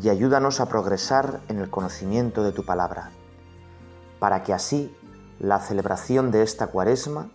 y 0.00 0.08
ayúdanos 0.08 0.60
a 0.60 0.66
progresar 0.66 1.40
en 1.48 1.58
el 1.58 1.68
conocimiento 1.68 2.42
de 2.42 2.52
tu 2.52 2.64
palabra, 2.64 3.10
para 4.18 4.42
que 4.42 4.54
así 4.54 4.96
la 5.38 5.58
celebración 5.58 6.30
de 6.30 6.42
esta 6.42 6.68
cuaresma 6.68 7.30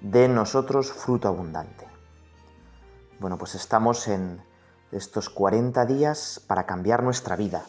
dé 0.00 0.26
en 0.26 0.34
nosotros 0.34 0.92
fruto 0.92 1.28
abundante. 1.28 1.86
Bueno, 3.18 3.36
pues 3.36 3.54
estamos 3.56 4.06
en 4.06 4.40
estos 4.92 5.28
40 5.28 5.86
días 5.86 6.40
para 6.46 6.66
cambiar 6.66 7.02
nuestra 7.02 7.34
vida. 7.34 7.64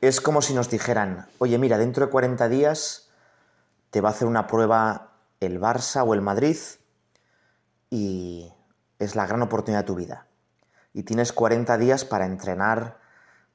Es 0.00 0.20
como 0.20 0.40
si 0.40 0.54
nos 0.54 0.70
dijeran, 0.70 1.26
oye 1.38 1.58
mira, 1.58 1.76
dentro 1.76 2.06
de 2.06 2.10
40 2.10 2.48
días 2.48 3.10
te 3.90 4.00
va 4.00 4.08
a 4.08 4.12
hacer 4.12 4.28
una 4.28 4.46
prueba 4.46 5.12
el 5.40 5.60
Barça 5.60 6.04
o 6.06 6.14
el 6.14 6.22
Madrid 6.22 6.56
y 7.90 8.50
es 8.98 9.14
la 9.14 9.26
gran 9.26 9.42
oportunidad 9.42 9.80
de 9.80 9.86
tu 9.86 9.94
vida. 9.94 10.26
Y 10.94 11.02
tienes 11.02 11.32
40 11.32 11.76
días 11.76 12.04
para 12.04 12.24
entrenar 12.24 12.99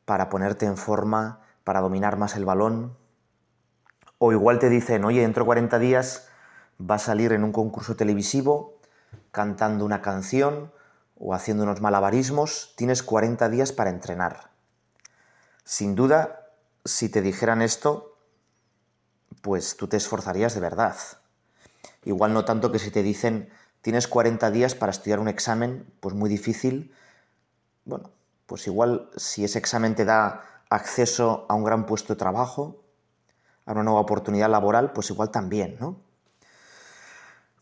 para 0.06 0.30
ponerte 0.30 0.66
en 0.66 0.78
forma, 0.78 1.42
para 1.64 1.82
dominar 1.82 2.18
más 2.18 2.36
el 2.36 2.46
balón. 2.46 2.96
O 4.18 4.32
igual 4.32 4.60
te 4.60 4.70
dicen, 4.70 5.04
oye, 5.04 5.22
dentro 5.22 5.44
de 5.44 5.48
40 5.48 5.80
días 5.80 6.28
va 6.80 6.96
a 6.96 7.00
salir 7.00 7.34
en 7.34 7.44
un 7.44 7.52
concurso 7.52 7.96
televisivo 7.96 8.80
cantando 9.32 9.86
una 9.86 10.02
canción 10.02 10.72
o 11.18 11.34
haciendo 11.34 11.64
unos 11.64 11.82
malabarismos, 11.82 12.74
tienes 12.78 13.04
40 13.04 13.50
días 13.50 13.72
para 13.72 13.90
entrenar. 13.90 14.52
Sin 15.64 15.96
duda, 15.96 16.50
si 16.84 17.10
te 17.10 17.22
dijeran 17.22 17.62
esto, 17.62 18.18
pues 19.42 19.78
tú 19.78 19.88
te 19.88 19.98
esforzarías 19.98 20.54
de 20.54 20.62
verdad. 20.62 20.96
Igual 22.04 22.34
no 22.34 22.46
tanto 22.46 22.72
que 22.72 22.80
si 22.80 22.92
te 22.92 23.04
dicen 23.04 23.50
tienes 23.82 24.08
40 24.08 24.52
días 24.52 24.76
para 24.76 24.92
estudiar 24.92 25.20
un 25.20 25.28
examen, 25.28 25.86
pues 26.00 26.16
muy 26.16 26.30
difícil, 26.30 26.94
bueno, 27.86 28.10
pues 28.46 28.68
igual 28.68 29.10
si 29.16 29.44
ese 29.44 29.60
examen 29.60 29.96
te 29.96 30.06
da 30.06 30.42
acceso 30.70 31.46
a 31.50 31.54
un 31.56 31.64
gran 31.64 31.86
puesto 31.86 32.14
de 32.14 32.20
trabajo, 32.20 32.84
a 33.66 33.72
una 33.72 33.84
nueva 33.84 34.02
oportunidad 34.02 34.50
laboral, 34.50 34.94
pues 34.94 35.10
igual 35.10 35.32
también, 35.32 35.78
¿no? 35.80 35.98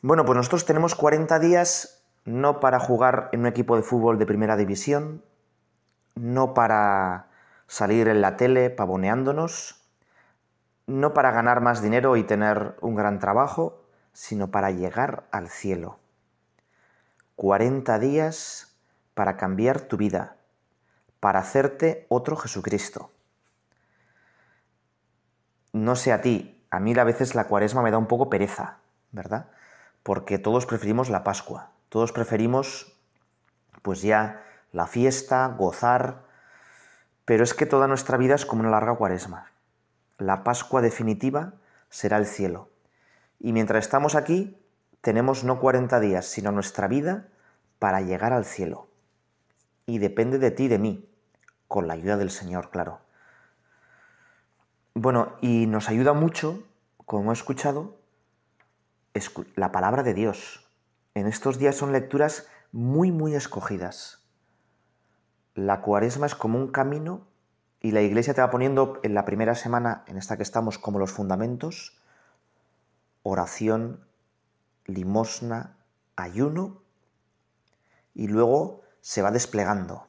Bueno, 0.01 0.25
pues 0.25 0.35
nosotros 0.35 0.65
tenemos 0.65 0.95
40 0.95 1.39
días 1.39 2.03
no 2.25 2.59
para 2.59 2.79
jugar 2.79 3.29
en 3.31 3.41
un 3.41 3.47
equipo 3.47 3.75
de 3.75 3.83
fútbol 3.83 4.19
de 4.19 4.25
primera 4.25 4.57
división, 4.57 5.23
no 6.15 6.53
para 6.53 7.27
salir 7.67 8.07
en 8.07 8.21
la 8.21 8.35
tele 8.35 8.69
pavoneándonos, 8.69 9.81
no 10.87 11.13
para 11.13 11.31
ganar 11.31 11.61
más 11.61 11.81
dinero 11.81 12.17
y 12.17 12.23
tener 12.23 12.75
un 12.81 12.95
gran 12.95 13.19
trabajo, 13.19 13.85
sino 14.11 14.51
para 14.51 14.71
llegar 14.71 15.25
al 15.31 15.47
cielo. 15.47 15.99
40 17.35 17.97
días 17.99 18.77
para 19.13 19.37
cambiar 19.37 19.81
tu 19.81 19.97
vida, 19.97 20.37
para 21.23 21.39
hacerte 21.39 22.05
otro 22.09 22.35
Jesucristo. 22.35 23.09
No 25.71 25.95
sé 25.95 26.11
a 26.11 26.19
ti, 26.19 26.61
a 26.69 26.81
mí 26.81 26.93
a 26.99 27.05
veces 27.05 27.33
la 27.33 27.45
cuaresma 27.45 27.81
me 27.81 27.91
da 27.91 27.97
un 27.97 28.07
poco 28.07 28.29
pereza, 28.29 28.79
¿verdad? 29.13 29.47
Porque 30.03 30.37
todos 30.37 30.65
preferimos 30.65 31.09
la 31.09 31.23
Pascua, 31.23 31.71
todos 31.87 32.11
preferimos 32.11 32.99
pues 33.83 34.01
ya 34.01 34.43
la 34.73 34.85
fiesta, 34.85 35.47
gozar, 35.47 36.25
pero 37.23 37.45
es 37.45 37.53
que 37.53 37.65
toda 37.65 37.87
nuestra 37.87 38.17
vida 38.17 38.35
es 38.35 38.45
como 38.45 38.59
una 38.59 38.71
larga 38.71 38.95
cuaresma. 38.95 39.49
La 40.17 40.43
Pascua 40.43 40.81
definitiva 40.81 41.53
será 41.89 42.17
el 42.17 42.25
cielo. 42.25 42.67
Y 43.39 43.53
mientras 43.53 43.85
estamos 43.85 44.15
aquí, 44.15 44.61
tenemos 44.99 45.45
no 45.45 45.61
40 45.61 46.01
días, 46.01 46.25
sino 46.25 46.51
nuestra 46.51 46.89
vida 46.89 47.29
para 47.79 48.01
llegar 48.01 48.33
al 48.33 48.43
cielo. 48.43 48.89
Y 49.85 49.99
depende 49.99 50.37
de 50.37 50.51
ti 50.51 50.65
y 50.65 50.67
de 50.67 50.79
mí 50.79 51.09
con 51.73 51.87
la 51.87 51.95
ayuda 51.95 52.17
del 52.17 52.29
Señor, 52.29 52.69
claro. 52.69 52.99
Bueno, 54.93 55.33
y 55.41 55.65
nos 55.65 55.89
ayuda 55.89 56.13
mucho, 56.13 56.61
como 57.03 57.31
he 57.31 57.33
escuchado, 57.33 57.97
la 59.55 59.71
palabra 59.71 60.03
de 60.03 60.13
Dios. 60.13 60.69
En 61.15 61.25
estos 61.25 61.57
días 61.57 61.75
son 61.75 61.91
lecturas 61.91 62.47
muy, 62.71 63.11
muy 63.11 63.33
escogidas. 63.33 64.23
La 65.55 65.81
cuaresma 65.81 66.27
es 66.27 66.35
como 66.35 66.59
un 66.59 66.67
camino 66.67 67.25
y 67.79 67.89
la 67.89 68.03
iglesia 68.03 68.35
te 68.35 68.41
va 68.41 68.51
poniendo 68.51 68.99
en 69.01 69.15
la 69.15 69.25
primera 69.25 69.55
semana, 69.55 70.03
en 70.05 70.17
esta 70.17 70.37
que 70.37 70.43
estamos, 70.43 70.77
como 70.77 70.99
los 70.99 71.11
fundamentos, 71.11 71.99
oración, 73.23 74.05
limosna, 74.85 75.75
ayuno, 76.15 76.83
y 78.13 78.27
luego 78.27 78.83
se 79.01 79.23
va 79.23 79.31
desplegando 79.31 80.07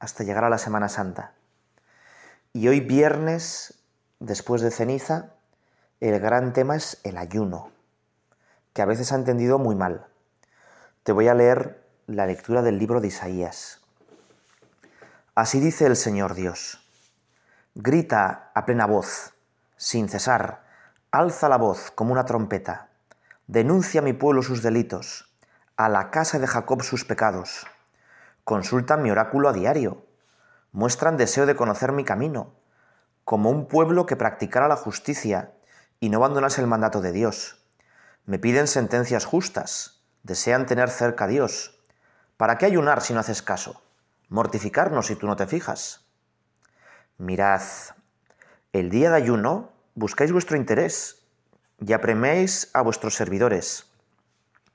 hasta 0.00 0.24
llegar 0.24 0.44
a 0.44 0.50
la 0.50 0.58
Semana 0.58 0.88
Santa. 0.88 1.34
Y 2.52 2.66
hoy 2.66 2.80
viernes, 2.80 3.74
después 4.18 4.62
de 4.62 4.70
ceniza, 4.70 5.34
el 6.00 6.18
gran 6.18 6.52
tema 6.54 6.74
es 6.74 6.98
el 7.04 7.18
ayuno, 7.18 7.70
que 8.72 8.82
a 8.82 8.86
veces 8.86 9.12
ha 9.12 9.16
entendido 9.16 9.58
muy 9.58 9.76
mal. 9.76 10.06
Te 11.04 11.12
voy 11.12 11.28
a 11.28 11.34
leer 11.34 11.86
la 12.06 12.26
lectura 12.26 12.62
del 12.62 12.78
libro 12.78 13.00
de 13.00 13.08
Isaías. 13.08 13.82
Así 15.34 15.60
dice 15.60 15.86
el 15.86 15.96
Señor 15.96 16.34
Dios. 16.34 16.82
Grita 17.74 18.50
a 18.54 18.64
plena 18.64 18.86
voz, 18.86 19.34
sin 19.76 20.08
cesar, 20.08 20.64
alza 21.12 21.48
la 21.48 21.58
voz 21.58 21.90
como 21.90 22.12
una 22.12 22.24
trompeta, 22.24 22.88
denuncia 23.46 24.00
a 24.00 24.04
mi 24.04 24.14
pueblo 24.14 24.42
sus 24.42 24.62
delitos, 24.62 25.30
a 25.76 25.88
la 25.88 26.10
casa 26.10 26.38
de 26.38 26.46
Jacob 26.46 26.82
sus 26.82 27.04
pecados 27.04 27.66
consultan 28.50 29.00
mi 29.04 29.12
oráculo 29.12 29.48
a 29.48 29.52
diario, 29.52 30.04
muestran 30.72 31.16
deseo 31.16 31.46
de 31.46 31.54
conocer 31.54 31.92
mi 31.92 32.02
camino, 32.02 32.52
como 33.22 33.48
un 33.48 33.68
pueblo 33.68 34.06
que 34.06 34.16
practicara 34.16 34.66
la 34.66 34.74
justicia 34.74 35.52
y 36.00 36.08
no 36.08 36.18
abandonase 36.18 36.60
el 36.60 36.66
mandato 36.66 37.00
de 37.00 37.12
Dios. 37.12 37.64
Me 38.26 38.40
piden 38.40 38.66
sentencias 38.66 39.24
justas, 39.24 40.02
desean 40.24 40.66
tener 40.66 40.90
cerca 40.90 41.26
a 41.26 41.28
Dios. 41.28 41.80
¿Para 42.36 42.58
qué 42.58 42.66
ayunar 42.66 43.02
si 43.02 43.14
no 43.14 43.20
haces 43.20 43.40
caso? 43.40 43.84
Mortificarnos 44.30 45.06
si 45.06 45.14
tú 45.14 45.28
no 45.28 45.36
te 45.36 45.46
fijas. 45.46 46.10
Mirad, 47.18 47.62
el 48.72 48.90
día 48.90 49.10
de 49.10 49.16
ayuno 49.16 49.70
buscáis 49.94 50.32
vuestro 50.32 50.56
interés 50.56 51.24
y 51.78 51.92
apremiáis 51.92 52.68
a 52.74 52.82
vuestros 52.82 53.14
servidores. 53.14 53.86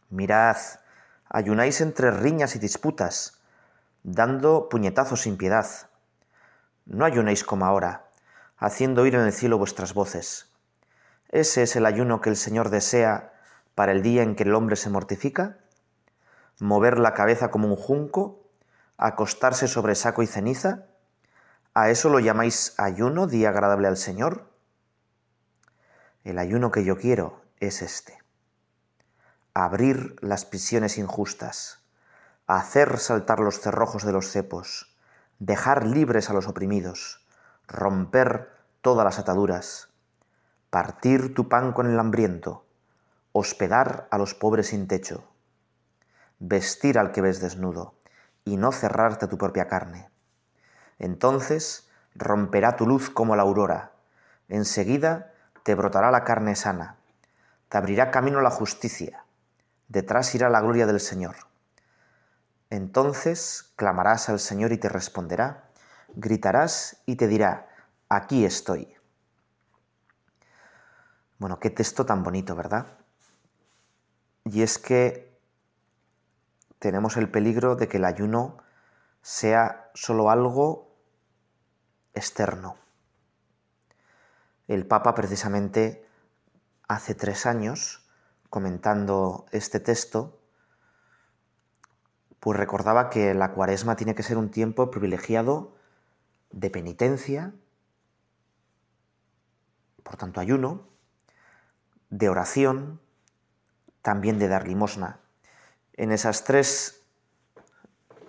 Mirad, 0.10 0.56
ayunáis 1.28 1.82
entre 1.82 2.12
riñas 2.12 2.56
y 2.56 2.60
disputas, 2.60 3.42
dando 4.06 4.70
puñetazos 4.70 5.22
sin 5.22 5.36
piedad. 5.36 5.66
No 6.86 7.06
ayunéis 7.06 7.44
como 7.44 7.66
ahora, 7.66 8.12
haciendo 8.56 9.02
oír 9.02 9.16
en 9.16 9.22
el 9.22 9.34
cielo 9.34 9.58
vuestras 9.58 9.96
voces. 9.96 10.52
¿Ese 11.30 11.64
es 11.64 11.76
el 11.76 11.88
ayuno 11.88 12.22
que 12.22 12.30
el 12.30 12.36
Señor 12.36 12.70
desea 12.70 13.34
para 13.74 13.92
el 13.92 14.04
día 14.04 14.22
en 14.22 14.36
que 14.36 14.44
el 14.44 14.54
hombre 14.54 14.76
se 14.76 14.92
mortifica? 14.92 15.58
¿Mover 16.60 17.00
la 17.00 17.16
cabeza 17.16 17.50
como 17.50 17.68
un 17.68 17.76
junco? 17.76 18.48
¿Acostarse 18.98 19.68
sobre 19.68 19.96
saco 19.96 20.22
y 20.22 20.28
ceniza? 20.28 20.86
¿A 21.74 21.90
eso 21.90 22.10
lo 22.10 22.20
llamáis 22.20 22.76
ayuno, 22.78 23.26
día 23.26 23.50
agradable 23.50 23.88
al 23.88 23.98
Señor? 23.98 24.52
El 26.24 26.38
ayuno 26.38 26.70
que 26.70 26.86
yo 26.86 26.96
quiero 26.98 27.42
es 27.60 27.82
este. 27.82 28.20
Abrir 29.56 30.16
las 30.22 30.46
prisiones 30.46 31.00
injustas 31.00 31.85
hacer 32.48 33.00
saltar 33.00 33.40
los 33.40 33.60
cerrojos 33.60 34.06
de 34.06 34.12
los 34.12 34.30
cepos, 34.30 34.96
dejar 35.40 35.86
libres 35.86 36.30
a 36.30 36.34
los 36.34 36.48
oprimidos, 36.48 37.26
romper 37.68 38.52
todas 38.82 39.04
las 39.04 39.18
ataduras, 39.18 39.90
partir 40.70 41.34
tu 41.34 41.50
pan 41.50 41.74
con 41.74 41.90
el 41.90 42.00
hambriento, 42.00 42.64
hospedar 43.32 44.08
a 44.12 44.20
los 44.20 44.36
pobres 44.36 44.68
sin 44.68 44.88
techo, 44.88 45.24
vestir 46.38 47.00
al 47.00 47.12
que 47.12 47.22
ves 47.22 47.42
desnudo 47.42 47.96
y 48.44 48.58
no 48.58 48.72
cerrarte 48.72 49.28
tu 49.28 49.40
propia 49.40 49.68
carne. 49.68 50.12
Entonces 51.00 51.90
romperá 52.14 52.76
tu 52.76 52.86
luz 52.86 53.10
como 53.10 53.36
la 53.36 53.42
aurora, 53.42 53.94
enseguida 54.50 55.34
te 55.64 55.74
brotará 55.74 56.12
la 56.12 56.24
carne 56.24 56.56
sana, 56.56 56.98
te 57.70 57.78
abrirá 57.80 58.12
camino 58.12 58.40
la 58.42 58.52
justicia, 58.52 59.26
detrás 59.88 60.36
irá 60.36 60.50
la 60.50 60.62
gloria 60.62 60.86
del 60.86 61.00
Señor 61.00 61.36
entonces 62.76 63.74
clamarás 63.76 64.30
al 64.30 64.40
Señor 64.40 64.72
y 64.72 64.78
te 64.78 64.90
responderá, 64.90 65.70
gritarás 66.16 67.02
y 67.06 67.16
te 67.16 67.28
dirá, 67.28 67.70
aquí 68.10 68.46
estoy. 68.46 68.96
Bueno, 71.38 71.60
qué 71.60 71.70
texto 71.70 72.06
tan 72.06 72.24
bonito, 72.24 72.56
¿verdad? 72.56 72.86
Y 74.46 74.62
es 74.62 74.78
que 74.78 75.38
tenemos 76.80 77.18
el 77.18 77.30
peligro 77.30 77.76
de 77.76 77.88
que 77.88 77.98
el 77.98 78.06
ayuno 78.06 78.58
sea 79.22 79.90
solo 79.94 80.30
algo 80.30 80.96
externo. 82.14 82.78
El 84.68 84.88
Papa 84.88 85.14
precisamente 85.14 86.08
hace 86.88 87.16
tres 87.16 87.46
años, 87.46 88.08
comentando 88.50 89.46
este 89.52 89.80
texto, 89.80 90.40
pues 92.46 92.60
recordaba 92.60 93.10
que 93.10 93.34
la 93.34 93.54
cuaresma 93.54 93.96
tiene 93.96 94.14
que 94.14 94.22
ser 94.22 94.38
un 94.38 94.52
tiempo 94.52 94.92
privilegiado 94.92 95.74
de 96.52 96.70
penitencia, 96.70 97.56
por 100.04 100.16
tanto 100.18 100.40
ayuno, 100.40 100.84
de 102.12 102.30
oración, 102.30 103.02
también 104.04 104.38
de 104.38 104.48
dar 104.48 104.68
limosna. 104.68 105.18
En 105.94 106.12
esas 106.12 106.44
tres 106.44 107.02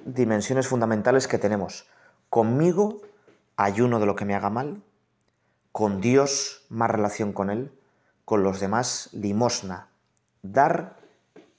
dimensiones 0.07 0.67
fundamentales 0.67 1.29
que 1.29 1.37
tenemos. 1.37 1.87
Conmigo, 2.31 3.03
ayuno 3.57 4.01
de 4.01 4.07
lo 4.07 4.17
que 4.17 4.25
me 4.25 4.35
haga 4.35 4.49
mal. 4.49 4.83
Con 5.73 6.01
Dios, 6.01 6.65
más 6.71 6.91
relación 6.91 7.35
con 7.35 7.51
Él. 7.51 7.79
Con 8.25 8.43
los 8.43 8.61
demás, 8.61 9.11
limosna. 9.13 9.91
Dar, 10.41 10.97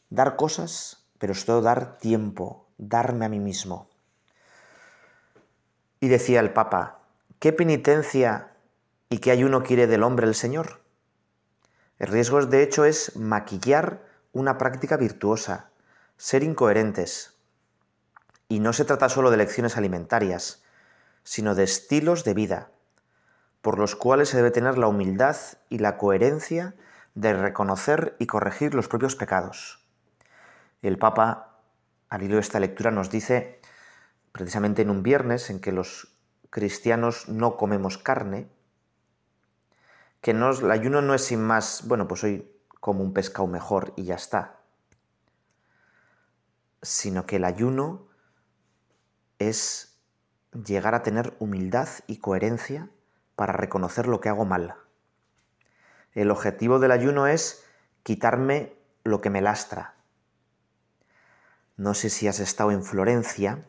dar 0.10 0.36
cosas, 0.38 1.07
pero 1.20 1.34
sobre 1.34 1.46
todo 1.46 1.62
dar 1.62 1.98
tiempo, 1.98 2.68
darme 2.78 3.26
a 3.26 3.30
mí 3.30 3.40
mismo. 3.40 3.90
Y 6.00 6.08
decía 6.10 6.40
el 6.40 6.54
Papa, 6.54 7.00
¿qué 7.40 7.54
penitencia 7.54 8.52
y 9.10 9.20
qué 9.20 9.32
ayuno 9.32 9.64
quiere 9.64 9.88
del 9.88 10.04
hombre 10.04 10.28
el 10.28 10.36
Señor? 10.36 10.82
El 12.00 12.08
riesgo, 12.08 12.46
de 12.46 12.62
hecho, 12.62 12.86
es 12.86 13.16
maquillar 13.16 14.04
una 14.32 14.60
práctica 14.60 14.98
virtuosa, 14.98 15.72
ser 16.18 16.44
incoherentes. 16.44 17.34
Y 18.48 18.60
no 18.60 18.74
se 18.74 18.86
trata 18.86 19.10
solo 19.10 19.32
de 19.32 19.38
lecciones 19.38 19.78
alimentarias, 19.78 20.64
sino 21.24 21.56
de 21.56 21.64
estilos 21.64 22.24
de 22.24 22.36
vida, 22.36 22.70
por 23.62 23.80
los 23.80 23.96
cuales 23.96 24.30
se 24.30 24.38
debe 24.38 24.52
tener 24.52 24.78
la 24.78 24.88
humildad 24.88 25.36
y 25.70 25.80
la 25.80 25.98
coherencia 25.98 26.76
de 27.16 27.34
reconocer 27.34 28.16
y 28.20 28.28
corregir 28.28 28.76
los 28.76 28.88
propios 28.88 29.16
pecados. 29.16 29.87
El 30.88 30.98
Papa, 30.98 31.60
al 32.08 32.24
hilo 32.24 32.36
de 32.36 32.42
esta 32.42 32.62
lectura, 32.62 32.92
nos 32.92 33.10
dice, 33.10 33.60
precisamente 34.32 34.84
en 34.84 34.90
un 34.90 35.04
viernes 35.04 35.50
en 35.50 35.60
que 35.60 35.74
los 35.74 36.18
cristianos 36.50 37.28
no 37.28 37.58
comemos 37.58 37.98
carne, 37.98 38.50
que 40.22 40.34
no, 40.34 40.50
el 40.52 40.72
ayuno 40.72 41.02
no 41.02 41.14
es 41.14 41.26
sin 41.26 41.44
más, 41.44 41.86
bueno, 41.88 42.08
pues 42.08 42.24
hoy 42.24 42.50
como 42.80 43.04
un 43.04 43.14
pescado 43.14 43.48
mejor 43.48 43.92
y 43.98 44.06
ya 44.06 44.16
está, 44.16 44.62
sino 46.82 47.26
que 47.26 47.36
el 47.36 47.44
ayuno 47.44 48.08
es 49.40 50.00
llegar 50.54 50.96
a 50.96 51.04
tener 51.04 51.36
humildad 51.40 51.90
y 52.08 52.20
coherencia 52.20 52.90
para 53.36 53.52
reconocer 53.52 54.08
lo 54.08 54.22
que 54.22 54.30
hago 54.30 54.46
mal. 54.46 54.76
El 56.14 56.32
objetivo 56.32 56.80
del 56.80 56.92
ayuno 56.92 57.28
es 57.28 57.66
quitarme 58.04 58.74
lo 59.04 59.20
que 59.20 59.30
me 59.30 59.42
lastra. 59.42 59.97
No 61.78 61.94
sé 61.94 62.10
si 62.10 62.28
has 62.28 62.40
estado 62.40 62.72
en 62.72 62.84
Florencia. 62.84 63.64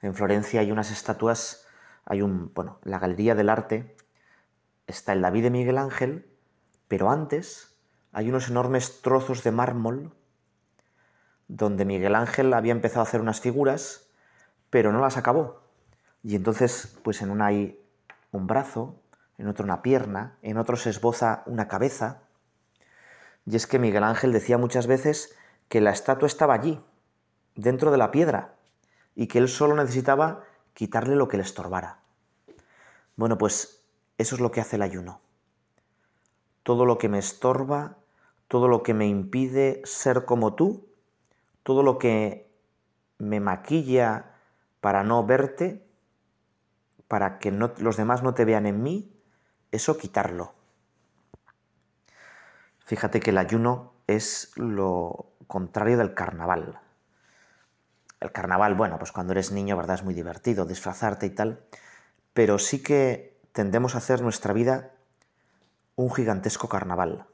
En 0.00 0.14
Florencia 0.14 0.60
hay 0.60 0.72
unas 0.72 0.90
estatuas, 0.90 1.66
hay 2.06 2.22
un, 2.22 2.50
bueno, 2.54 2.78
la 2.82 2.98
Galería 2.98 3.34
del 3.34 3.50
Arte 3.50 3.94
está 4.86 5.12
el 5.12 5.20
David 5.20 5.42
de 5.42 5.50
Miguel 5.50 5.76
Ángel, 5.76 6.26
pero 6.88 7.10
antes 7.10 7.76
hay 8.12 8.30
unos 8.30 8.48
enormes 8.48 9.02
trozos 9.02 9.44
de 9.44 9.52
mármol 9.52 10.14
donde 11.46 11.84
Miguel 11.84 12.14
Ángel 12.14 12.54
había 12.54 12.72
empezado 12.72 13.00
a 13.00 13.02
hacer 13.02 13.20
unas 13.20 13.40
figuras, 13.40 14.08
pero 14.70 14.90
no 14.90 15.00
las 15.00 15.18
acabó. 15.18 15.60
Y 16.22 16.36
entonces, 16.36 16.98
pues 17.04 17.20
en 17.20 17.30
una 17.30 17.46
hay 17.46 17.84
un 18.32 18.46
brazo, 18.46 18.98
en 19.36 19.46
otro 19.46 19.66
una 19.66 19.82
pierna, 19.82 20.38
en 20.40 20.56
otro 20.56 20.76
se 20.76 20.88
esboza 20.88 21.42
una 21.44 21.68
cabeza. 21.68 22.22
Y 23.44 23.56
es 23.56 23.66
que 23.66 23.78
Miguel 23.78 24.04
Ángel 24.04 24.32
decía 24.32 24.56
muchas 24.56 24.86
veces 24.86 25.36
que 25.68 25.82
la 25.82 25.90
estatua 25.90 26.26
estaba 26.26 26.54
allí, 26.54 26.82
dentro 27.60 27.90
de 27.90 27.98
la 27.98 28.10
piedra, 28.10 28.54
y 29.14 29.26
que 29.26 29.38
él 29.38 29.48
solo 29.48 29.76
necesitaba 29.76 30.44
quitarle 30.74 31.16
lo 31.16 31.28
que 31.28 31.36
le 31.36 31.42
estorbara. 31.42 31.98
Bueno, 33.16 33.38
pues 33.38 33.84
eso 34.18 34.34
es 34.34 34.40
lo 34.40 34.50
que 34.50 34.60
hace 34.60 34.76
el 34.76 34.82
ayuno. 34.82 35.20
Todo 36.62 36.86
lo 36.86 36.98
que 36.98 37.08
me 37.08 37.18
estorba, 37.18 37.96
todo 38.48 38.68
lo 38.68 38.82
que 38.82 38.94
me 38.94 39.06
impide 39.06 39.82
ser 39.84 40.24
como 40.24 40.54
tú, 40.54 40.88
todo 41.62 41.82
lo 41.82 41.98
que 41.98 42.50
me 43.18 43.40
maquilla 43.40 44.32
para 44.80 45.04
no 45.04 45.24
verte, 45.24 45.86
para 47.08 47.38
que 47.38 47.50
los 47.50 47.96
demás 47.96 48.22
no 48.22 48.34
te 48.34 48.44
vean 48.44 48.66
en 48.66 48.82
mí, 48.82 49.12
eso 49.70 49.98
quitarlo. 49.98 50.54
Fíjate 52.86 53.20
que 53.20 53.30
el 53.30 53.38
ayuno 53.38 53.92
es 54.06 54.52
lo 54.56 55.26
contrario 55.46 55.98
del 55.98 56.14
carnaval. 56.14 56.80
El 58.20 58.32
carnaval, 58.32 58.74
bueno, 58.74 58.98
pues 58.98 59.12
cuando 59.12 59.32
eres 59.32 59.50
niño, 59.50 59.76
¿verdad? 59.76 59.96
Es 59.96 60.04
muy 60.04 60.14
divertido 60.14 60.66
disfrazarte 60.66 61.26
y 61.26 61.30
tal, 61.30 61.64
pero 62.34 62.58
sí 62.58 62.82
que 62.82 63.40
tendemos 63.52 63.94
a 63.94 63.98
hacer 63.98 64.20
nuestra 64.20 64.52
vida 64.52 64.92
un 65.96 66.12
gigantesco 66.12 66.68
carnaval. 66.68 67.26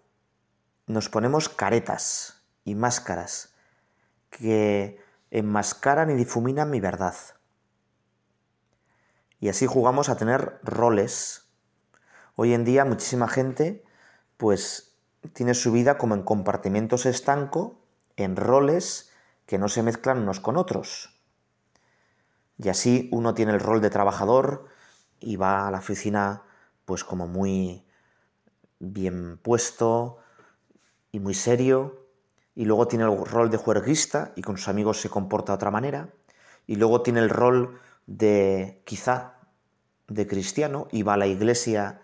Nos 0.86 1.08
ponemos 1.08 1.48
caretas 1.48 2.44
y 2.64 2.76
máscaras 2.76 3.54
que 4.30 5.00
enmascaran 5.30 6.10
y 6.10 6.14
difuminan 6.14 6.70
mi 6.70 6.80
verdad. 6.80 7.16
Y 9.40 9.48
así 9.48 9.66
jugamos 9.66 10.08
a 10.08 10.16
tener 10.16 10.60
roles. 10.62 11.50
Hoy 12.36 12.54
en 12.54 12.64
día 12.64 12.84
muchísima 12.84 13.28
gente 13.28 13.84
pues 14.36 14.96
tiene 15.32 15.54
su 15.54 15.72
vida 15.72 15.98
como 15.98 16.14
en 16.14 16.22
compartimentos 16.22 17.06
estanco, 17.06 17.80
en 18.16 18.36
roles 18.36 19.05
que 19.46 19.58
no 19.58 19.68
se 19.68 19.82
mezclan 19.82 20.18
unos 20.18 20.40
con 20.40 20.56
otros. 20.56 21.20
Y 22.58 22.68
así 22.68 23.08
uno 23.12 23.34
tiene 23.34 23.52
el 23.52 23.60
rol 23.60 23.80
de 23.80 23.90
trabajador, 23.90 24.66
y 25.20 25.36
va 25.36 25.66
a 25.66 25.70
la 25.70 25.78
oficina 25.78 26.42
pues 26.84 27.04
como 27.04 27.26
muy 27.26 27.84
bien 28.78 29.38
puesto 29.38 30.18
y 31.10 31.20
muy 31.20 31.34
serio 31.34 32.06
y 32.54 32.64
luego 32.64 32.88
tiene 32.88 33.04
el 33.04 33.24
rol 33.24 33.50
de 33.50 33.56
juerguista 33.56 34.32
y 34.36 34.42
con 34.42 34.56
sus 34.56 34.68
amigos 34.68 35.00
se 35.00 35.10
comporta 35.10 35.52
de 35.52 35.56
otra 35.56 35.70
manera 35.70 36.10
y 36.66 36.76
luego 36.76 37.02
tiene 37.02 37.20
el 37.20 37.30
rol 37.30 37.80
de 38.06 38.82
quizá 38.84 39.34
de 40.08 40.26
cristiano 40.26 40.88
y 40.92 41.02
va 41.02 41.14
a 41.14 41.18
la 41.18 41.26
iglesia 41.26 42.00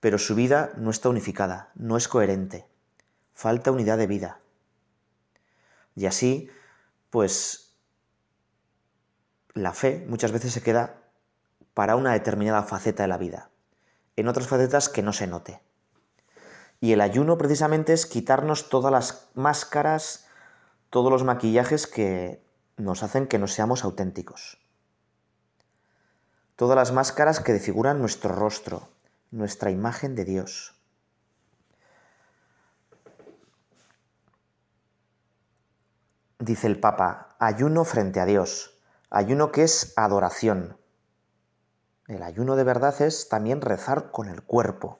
pero 0.00 0.18
su 0.18 0.34
vida 0.34 0.72
no 0.76 0.90
está 0.90 1.08
unificada, 1.08 1.70
no 1.74 1.96
es 1.96 2.08
coherente, 2.08 2.66
falta 3.32 3.70
unidad 3.70 3.96
de 3.96 4.06
vida. 4.06 4.40
Y 5.94 6.06
así, 6.06 6.50
pues, 7.10 7.76
la 9.54 9.72
fe 9.72 10.04
muchas 10.08 10.32
veces 10.32 10.52
se 10.52 10.62
queda 10.62 11.02
para 11.74 11.96
una 11.96 12.12
determinada 12.12 12.62
faceta 12.62 13.04
de 13.04 13.08
la 13.08 13.18
vida, 13.18 13.50
en 14.16 14.28
otras 14.28 14.48
facetas 14.48 14.88
que 14.88 15.02
no 15.02 15.12
se 15.12 15.26
note. 15.26 15.60
Y 16.80 16.92
el 16.92 17.00
ayuno 17.00 17.38
precisamente 17.38 17.92
es 17.92 18.06
quitarnos 18.06 18.68
todas 18.68 18.92
las 18.92 19.30
máscaras, 19.34 20.26
todos 20.90 21.10
los 21.10 21.24
maquillajes 21.24 21.86
que 21.86 22.44
nos 22.76 23.02
hacen 23.02 23.26
que 23.26 23.38
no 23.38 23.46
seamos 23.46 23.84
auténticos. 23.84 24.58
Todas 26.56 26.76
las 26.76 26.92
máscaras 26.92 27.40
que 27.40 27.52
desfiguran 27.52 27.98
nuestro 27.98 28.34
rostro, 28.34 28.88
nuestra 29.30 29.70
imagen 29.70 30.14
de 30.14 30.24
Dios. 30.24 30.73
Dice 36.38 36.66
el 36.66 36.80
Papa, 36.80 37.36
ayuno 37.38 37.84
frente 37.84 38.20
a 38.20 38.26
Dios, 38.26 38.78
ayuno 39.10 39.52
que 39.52 39.62
es 39.62 39.92
adoración, 39.96 40.76
el 42.06 42.22
ayuno 42.22 42.54
de 42.56 42.64
verdad 42.64 43.00
es 43.00 43.28
también 43.28 43.62
rezar 43.62 44.10
con 44.10 44.28
el 44.28 44.42
cuerpo. 44.42 44.98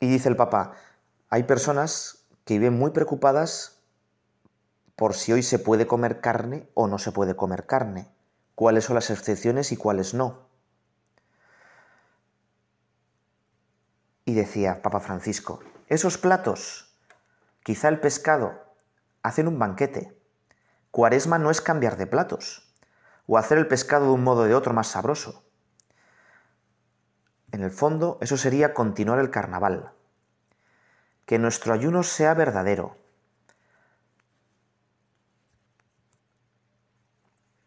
Y 0.00 0.08
dice 0.08 0.28
el 0.28 0.36
Papa, 0.36 0.74
hay 1.30 1.44
personas 1.44 2.26
que 2.44 2.54
viven 2.54 2.76
muy 2.76 2.90
preocupadas 2.90 3.80
por 4.96 5.14
si 5.14 5.32
hoy 5.32 5.42
se 5.42 5.58
puede 5.58 5.86
comer 5.86 6.20
carne 6.20 6.68
o 6.74 6.88
no 6.88 6.98
se 6.98 7.12
puede 7.12 7.36
comer 7.36 7.66
carne, 7.66 8.08
cuáles 8.54 8.84
son 8.84 8.94
las 8.94 9.10
excepciones 9.10 9.70
y 9.70 9.76
cuáles 9.76 10.14
no. 10.14 10.48
Y 14.24 14.34
decía 14.34 14.82
Papa 14.82 15.00
Francisco, 15.00 15.60
esos 15.88 16.18
platos, 16.18 16.93
quizá 17.64 17.88
el 17.88 17.98
pescado, 17.98 18.62
hacen 19.22 19.48
un 19.48 19.58
banquete. 19.58 20.16
Cuaresma 20.92 21.38
no 21.38 21.50
es 21.50 21.60
cambiar 21.60 21.96
de 21.96 22.06
platos. 22.06 22.70
o 23.26 23.38
hacer 23.38 23.56
el 23.56 23.66
pescado 23.66 24.04
de 24.04 24.12
un 24.12 24.22
modo 24.22 24.42
o 24.42 24.44
de 24.44 24.54
otro 24.54 24.74
más 24.74 24.88
sabroso. 24.88 25.44
En 27.52 27.62
el 27.62 27.70
fondo, 27.70 28.18
eso 28.20 28.36
sería 28.36 28.74
continuar 28.74 29.18
el 29.18 29.30
carnaval. 29.30 29.94
Que 31.24 31.38
nuestro 31.38 31.72
ayuno 31.72 32.02
sea 32.02 32.34
verdadero. 32.34 32.98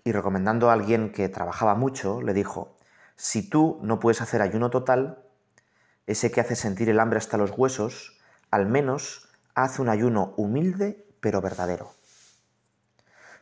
Y 0.04 0.12
recomendando 0.12 0.70
a 0.70 0.74
alguien 0.74 1.12
que 1.12 1.28
trabajaba 1.28 1.74
mucho, 1.74 2.22
le 2.22 2.36
dijo, 2.36 2.78
si 3.16 3.50
tú 3.50 3.80
no 3.82 4.00
puedes 4.00 4.22
hacer 4.22 4.44
ayuno 4.44 4.70
total, 4.70 5.24
ese 6.06 6.30
que 6.30 6.42
hace 6.42 6.56
sentir 6.56 6.88
el 6.88 7.00
hambre 7.00 7.18
hasta 7.18 7.38
los 7.38 7.50
huesos, 7.58 8.22
al 8.52 8.68
menos 8.68 9.27
haz 9.58 9.80
un 9.80 9.90
ayuno 9.90 10.36
humilde 10.38 11.04
pero 11.20 11.42
verdadero. 11.42 11.92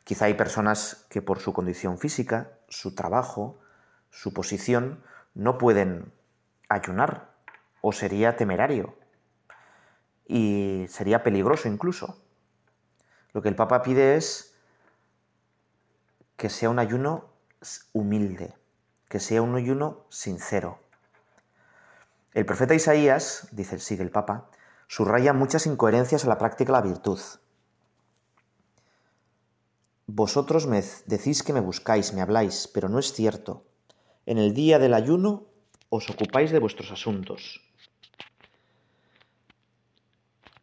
Quizá 0.05 0.25
hay 0.25 0.33
personas 0.35 1.05
que 1.09 1.21
por 1.21 1.39
su 1.39 1.51
condición 1.51 1.97
física, 1.97 2.51
su 2.69 2.95
trabajo, 2.95 3.59
su 4.11 4.33
posición, 4.33 5.03
no 5.33 5.57
pueden 5.57 6.13
ayunar 6.69 7.31
o 7.81 7.91
sería 7.91 8.37
temerario 8.37 8.95
y 10.25 10.85
sería 10.87 11.21
peligroso 11.21 11.67
incluso. 11.67 12.23
Lo 13.33 13.41
que 13.41 13.49
el 13.49 13.55
Papa 13.57 13.81
pide 13.81 14.15
es 14.15 14.55
que 16.37 16.49
sea 16.49 16.69
un 16.69 16.79
ayuno 16.79 17.25
humilde, 17.91 18.55
que 19.09 19.19
sea 19.19 19.41
un 19.41 19.53
ayuno 19.55 20.05
sincero. 20.07 20.79
El 22.33 22.45
profeta 22.45 22.73
Isaías, 22.73 23.49
dice, 23.51 23.79
sigue 23.79 24.03
el 24.03 24.11
Papa, 24.11 24.49
subraya 24.87 25.33
muchas 25.33 25.65
incoherencias 25.65 26.25
a 26.25 26.29
la 26.29 26.37
práctica 26.37 26.71
de 26.71 26.79
la 26.79 26.87
virtud. 26.87 27.19
Vosotros 30.07 30.67
me 30.67 30.83
decís 31.07 31.41
que 31.41 31.53
me 31.53 31.59
buscáis, 31.59 32.13
me 32.13 32.21
habláis, 32.21 32.67
pero 32.67 32.89
no 32.89 32.99
es 32.99 33.11
cierto. 33.11 33.65
En 34.25 34.37
el 34.37 34.53
día 34.53 34.79
del 34.79 34.93
ayuno 34.93 35.47
os 35.89 36.09
ocupáis 36.09 36.51
de 36.51 36.59
vuestros 36.59 36.91
asuntos. 36.91 37.61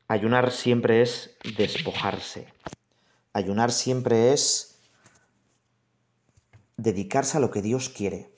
Ayunar 0.09 0.51
siempre 0.51 1.03
es 1.03 1.37
despojarse. 1.57 2.53
Ayunar 3.33 3.73
siempre 3.73 4.33
es 4.33 4.79
dedicarse 6.77 7.39
a 7.39 7.41
lo 7.41 7.51
que 7.51 7.63
Dios 7.63 7.89
quiere. 7.89 8.31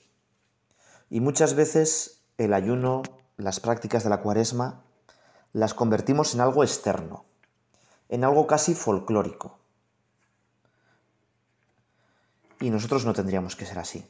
Y 1.09 1.19
muchas 1.19 1.53
veces 1.53 2.23
el 2.37 2.53
ayuno, 2.53 3.03
las 3.37 3.59
prácticas 3.59 4.03
de 4.03 4.09
la 4.09 4.21
cuaresma, 4.21 4.85
las 5.55 5.73
convertimos 5.73 6.33
en 6.35 6.41
algo 6.41 6.65
externo, 6.65 7.23
en 8.09 8.25
algo 8.25 8.45
casi 8.45 8.75
folclórico. 8.75 9.57
Y 12.59 12.69
nosotros 12.69 13.05
no 13.05 13.13
tendríamos 13.13 13.55
que 13.55 13.65
ser 13.65 13.79
así. 13.79 14.05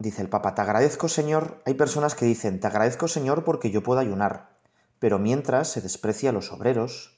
Dice 0.00 0.22
el 0.22 0.28
Papa, 0.28 0.56
te 0.56 0.62
agradezco 0.62 1.08
Señor, 1.08 1.62
hay 1.64 1.74
personas 1.74 2.16
que 2.16 2.24
dicen, 2.24 2.58
te 2.58 2.66
agradezco 2.66 3.06
Señor 3.06 3.44
porque 3.44 3.70
yo 3.70 3.84
puedo 3.84 4.00
ayunar, 4.00 4.58
pero 4.98 5.20
mientras 5.20 5.68
se 5.68 5.80
desprecia 5.80 6.30
a 6.30 6.32
los 6.32 6.50
obreros, 6.50 7.16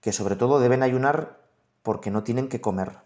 que 0.00 0.12
sobre 0.12 0.36
todo 0.36 0.60
deben 0.60 0.84
ayunar 0.84 1.40
porque 1.82 2.12
no 2.12 2.22
tienen 2.22 2.48
que 2.48 2.60
comer. 2.60 3.00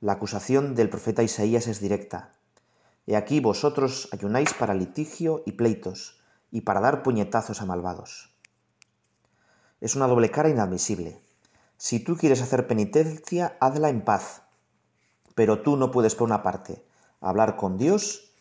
La 0.00 0.14
acusación 0.14 0.74
del 0.74 0.88
profeta 0.88 1.22
Isaías 1.22 1.66
es 1.66 1.78
directa. 1.78 2.38
He 3.06 3.16
aquí 3.16 3.40
vosotros 3.40 4.08
ayunáis 4.12 4.54
para 4.54 4.74
litigio 4.74 5.42
y 5.46 5.52
pleitos, 5.52 6.20
y 6.50 6.62
para 6.62 6.80
dar 6.80 7.02
puñetazos 7.02 7.60
a 7.60 7.66
malvados. 7.66 8.34
Es 9.80 9.96
una 9.96 10.06
doble 10.06 10.30
cara 10.30 10.48
inadmisible. 10.48 11.20
Si 11.76 11.98
tú 11.98 12.16
quieres 12.16 12.40
hacer 12.40 12.66
penitencia, 12.66 13.56
hazla 13.60 13.90
en 13.90 14.04
paz. 14.04 14.42
Pero 15.34 15.62
tú 15.62 15.76
no 15.76 15.90
puedes 15.90 16.14
por 16.14 16.26
una 16.26 16.42
parte 16.42 16.84
hablar 17.20 17.56
con 17.56 17.76
Dios 17.76 18.32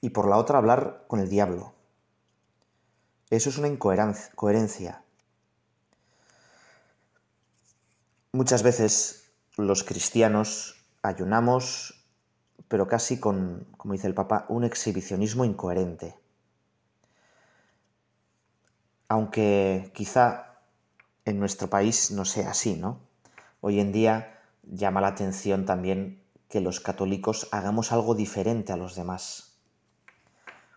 y 0.00 0.10
por 0.10 0.28
la 0.28 0.36
otra 0.36 0.58
hablar 0.58 1.04
con 1.08 1.20
el 1.20 1.28
diablo. 1.28 1.74
Eso 3.30 3.50
es 3.50 3.58
una 3.58 3.68
incoherencia. 3.68 5.02
Muchas 8.32 8.62
veces 8.62 9.32
los 9.56 9.82
cristianos 9.82 10.76
ayunamos, 11.02 12.03
pero 12.68 12.88
casi 12.88 13.20
con, 13.20 13.66
como 13.76 13.94
dice 13.94 14.06
el 14.06 14.14
Papa, 14.14 14.46
un 14.48 14.64
exhibicionismo 14.64 15.44
incoherente. 15.44 16.16
Aunque 19.08 19.90
quizá 19.94 20.58
en 21.24 21.38
nuestro 21.38 21.68
país 21.68 22.10
no 22.10 22.24
sea 22.24 22.50
así, 22.50 22.74
¿no? 22.74 23.00
Hoy 23.60 23.80
en 23.80 23.92
día 23.92 24.40
llama 24.62 25.00
la 25.00 25.08
atención 25.08 25.64
también 25.64 26.22
que 26.48 26.60
los 26.60 26.80
católicos 26.80 27.48
hagamos 27.52 27.92
algo 27.92 28.14
diferente 28.14 28.72
a 28.72 28.76
los 28.76 28.94
demás. 28.94 29.58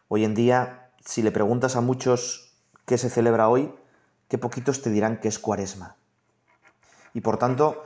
Hoy 0.08 0.24
en 0.24 0.34
día, 0.34 0.92
si 1.06 1.22
le 1.22 1.32
preguntas 1.32 1.76
a 1.76 1.82
muchos 1.82 2.58
qué 2.86 2.98
se 2.98 3.10
celebra 3.10 3.50
hoy, 3.50 3.74
qué 4.28 4.38
poquitos 4.38 4.82
te 4.82 4.90
dirán 4.90 5.20
que 5.20 5.28
es 5.28 5.40
cuaresma. 5.40 5.98
Y 7.14 7.22
por 7.22 7.38
tanto, 7.38 7.84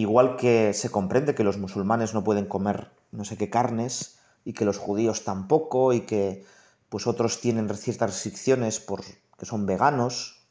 igual 0.00 0.36
que 0.36 0.72
se 0.72 0.90
comprende 0.90 1.34
que 1.34 1.44
los 1.44 1.58
musulmanes 1.58 2.14
no 2.14 2.24
pueden 2.24 2.46
comer 2.46 2.90
no 3.12 3.24
sé 3.24 3.36
qué 3.36 3.50
carnes 3.50 4.18
y 4.44 4.54
que 4.54 4.64
los 4.64 4.78
judíos 4.78 5.22
tampoco 5.24 5.92
y 5.92 6.00
que 6.00 6.44
pues 6.88 7.06
otros 7.06 7.40
tienen 7.40 7.68
ciertas 7.76 8.10
restricciones 8.10 8.80
porque 8.80 9.14
son 9.42 9.66
veganos, 9.66 10.42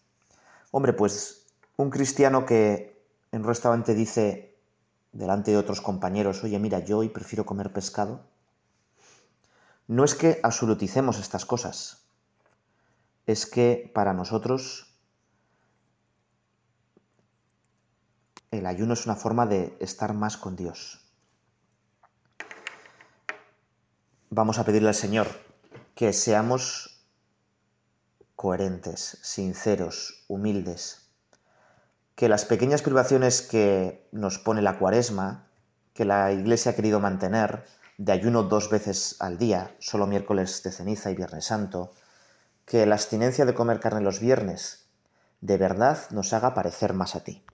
Hombre, 0.72 0.94
pues 0.94 1.48
un 1.76 1.90
cristiano 1.90 2.46
que 2.46 2.98
en 3.34 3.42
un 3.42 3.48
restaurante 3.48 3.94
dice 3.94 4.56
delante 5.12 5.52
de 5.52 5.58
otros 5.58 5.82
compañeros, 5.82 6.44
oye, 6.46 6.58
mira, 6.60 6.80
yo 6.80 7.00
hoy 7.00 7.10
prefiero 7.10 7.46
comer 7.46 7.74
pescado, 7.74 8.22
no 9.88 10.06
es 10.06 10.16
que 10.16 10.40
absoluticemos 10.44 11.20
estas 11.20 11.46
cosas, 11.46 12.06
es 13.28 13.46
que 13.46 13.92
para 13.94 14.14
nosotros 14.14 14.91
el 18.52 18.66
ayuno 18.66 18.94
es 18.94 19.06
una 19.06 19.16
forma 19.16 19.46
de 19.46 19.76
estar 19.80 20.14
más 20.14 20.36
con 20.36 20.58
Dios. 20.58 21.00
Vamos 24.30 24.60
a 24.60 24.66
pedirle 24.66 24.90
al 24.90 24.96
Señor 24.96 25.28
que 25.96 26.12
seamos 26.12 27.06
coherentes, 28.36 29.18
sinceros, 29.22 30.26
humildes. 30.28 31.10
Que 32.16 32.28
las 32.28 32.44
pequeñas 32.44 32.82
privaciones 32.82 33.42
que 33.42 34.08
nos 34.12 34.38
pone 34.38 34.62
la 34.62 34.78
cuaresma, 34.78 35.48
que 35.94 36.06
la 36.06 36.32
Iglesia 36.34 36.74
ha 36.74 36.76
querido 36.76 37.00
mantener, 37.00 37.66
de 37.98 38.12
ayuno 38.12 38.44
dos 38.44 38.70
veces 38.70 39.16
al 39.20 39.38
día, 39.38 39.76
solo 39.80 40.08
miércoles 40.08 40.62
de 40.64 40.72
ceniza 40.72 41.10
y 41.10 41.16
viernes 41.16 41.46
santo, 41.46 41.94
que 42.66 42.86
la 42.86 42.96
abstinencia 42.96 43.46
de 43.46 43.54
comer 43.54 43.80
carne 43.80 44.02
los 44.02 44.20
viernes, 44.20 44.88
de 45.40 45.58
verdad 45.58 46.00
nos 46.12 46.34
haga 46.34 46.54
parecer 46.54 46.94
más 46.94 47.16
a 47.16 47.24
ti. 47.24 47.46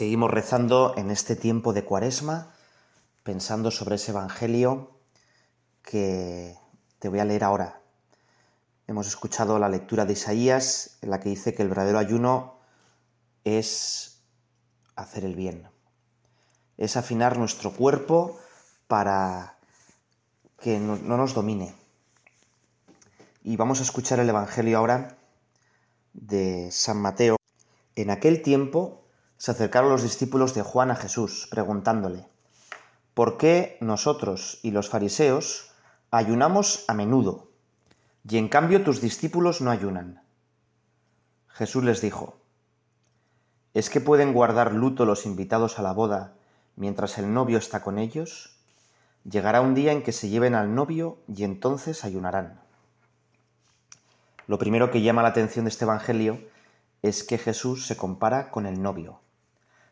Seguimos 0.00 0.30
rezando 0.30 0.94
en 0.96 1.10
este 1.10 1.36
tiempo 1.36 1.74
de 1.74 1.84
cuaresma, 1.84 2.54
pensando 3.22 3.70
sobre 3.70 3.96
ese 3.96 4.12
Evangelio 4.12 4.98
que 5.82 6.56
te 6.98 7.10
voy 7.10 7.18
a 7.18 7.26
leer 7.26 7.44
ahora. 7.44 7.82
Hemos 8.86 9.08
escuchado 9.08 9.58
la 9.58 9.68
lectura 9.68 10.06
de 10.06 10.14
Isaías 10.14 10.96
en 11.02 11.10
la 11.10 11.20
que 11.20 11.28
dice 11.28 11.52
que 11.52 11.60
el 11.60 11.68
verdadero 11.68 11.98
ayuno 11.98 12.60
es 13.44 14.22
hacer 14.96 15.22
el 15.22 15.34
bien, 15.34 15.68
es 16.78 16.96
afinar 16.96 17.36
nuestro 17.36 17.70
cuerpo 17.70 18.40
para 18.88 19.58
que 20.58 20.78
no, 20.78 20.96
nos 20.96 21.34
domine. 21.34 21.74
Y 23.44 23.58
vamos 23.58 23.80
a 23.80 23.82
escuchar 23.82 24.18
el 24.18 24.30
Evangelio 24.30 24.78
ahora 24.78 25.18
de 26.14 26.70
San 26.72 26.96
Mateo. 26.96 27.36
En 27.96 28.08
aquel 28.08 28.40
tiempo 28.40 28.99
se 29.40 29.52
acercaron 29.52 29.88
los 29.88 30.02
discípulos 30.02 30.52
de 30.52 30.60
Juan 30.60 30.90
a 30.90 30.96
Jesús, 30.96 31.48
preguntándole, 31.50 32.28
¿por 33.14 33.38
qué 33.38 33.78
nosotros 33.80 34.60
y 34.62 34.70
los 34.70 34.90
fariseos 34.90 35.70
ayunamos 36.10 36.84
a 36.88 36.92
menudo, 36.92 37.48
y 38.28 38.36
en 38.36 38.50
cambio 38.50 38.84
tus 38.84 39.00
discípulos 39.00 39.62
no 39.62 39.70
ayunan? 39.70 40.22
Jesús 41.48 41.82
les 41.84 42.02
dijo, 42.02 42.36
¿Es 43.72 43.88
que 43.88 44.02
pueden 44.02 44.34
guardar 44.34 44.74
luto 44.74 45.06
los 45.06 45.24
invitados 45.24 45.78
a 45.78 45.82
la 45.82 45.94
boda 45.94 46.34
mientras 46.76 47.16
el 47.16 47.32
novio 47.32 47.56
está 47.56 47.80
con 47.82 47.98
ellos? 47.98 48.58
Llegará 49.24 49.62
un 49.62 49.74
día 49.74 49.92
en 49.92 50.02
que 50.02 50.12
se 50.12 50.28
lleven 50.28 50.54
al 50.54 50.74
novio 50.74 51.16
y 51.26 51.44
entonces 51.44 52.04
ayunarán. 52.04 52.60
Lo 54.46 54.58
primero 54.58 54.90
que 54.90 55.00
llama 55.00 55.22
la 55.22 55.28
atención 55.28 55.64
de 55.64 55.70
este 55.70 55.86
Evangelio 55.86 56.46
es 57.00 57.24
que 57.24 57.38
Jesús 57.38 57.86
se 57.86 57.96
compara 57.96 58.50
con 58.50 58.66
el 58.66 58.82
novio. 58.82 59.22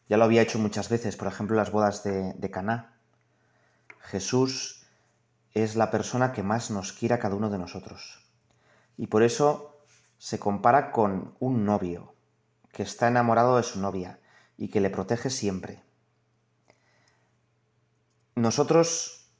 Ya 0.08 0.16
lo 0.16 0.24
había 0.24 0.42
hecho 0.42 0.58
muchas 0.58 0.88
veces, 0.88 1.16
por 1.16 1.28
ejemplo, 1.28 1.56
las 1.56 1.70
bodas 1.70 2.02
de, 2.02 2.32
de 2.32 2.50
Caná. 2.50 2.98
Jesús 4.00 4.86
es 5.52 5.76
la 5.76 5.90
persona 5.90 6.32
que 6.32 6.42
más 6.42 6.70
nos 6.70 6.92
quiere 6.92 7.14
a 7.14 7.18
cada 7.18 7.34
uno 7.34 7.50
de 7.50 7.58
nosotros. 7.58 8.26
Y 8.96 9.08
por 9.08 9.22
eso 9.22 9.82
se 10.18 10.38
compara 10.38 10.90
con 10.90 11.34
un 11.38 11.64
novio 11.64 12.14
que 12.72 12.82
está 12.82 13.08
enamorado 13.08 13.56
de 13.56 13.62
su 13.62 13.80
novia 13.80 14.18
y 14.56 14.68
que 14.68 14.80
le 14.80 14.90
protege 14.90 15.30
siempre. 15.30 15.82
Nosotros, 18.34 19.32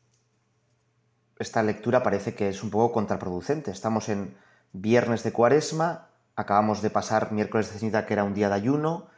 esta 1.39 1.63
lectura 1.63 2.03
parece 2.03 2.35
que 2.35 2.49
es 2.49 2.63
un 2.63 2.71
poco 2.71 2.93
contraproducente. 2.93 3.71
Estamos 3.71 4.09
en 4.09 4.37
viernes 4.73 5.23
de 5.23 5.33
cuaresma, 5.33 6.11
acabamos 6.37 6.83
de 6.83 6.91
pasar 6.91 7.33
miércoles 7.33 7.73
de 7.73 7.79
ceniza 7.79 8.07
que 8.07 8.15
era 8.15 8.25
un 8.25 8.35
día 8.35 8.49
de 8.49 8.57
ayuno, 8.57 9.09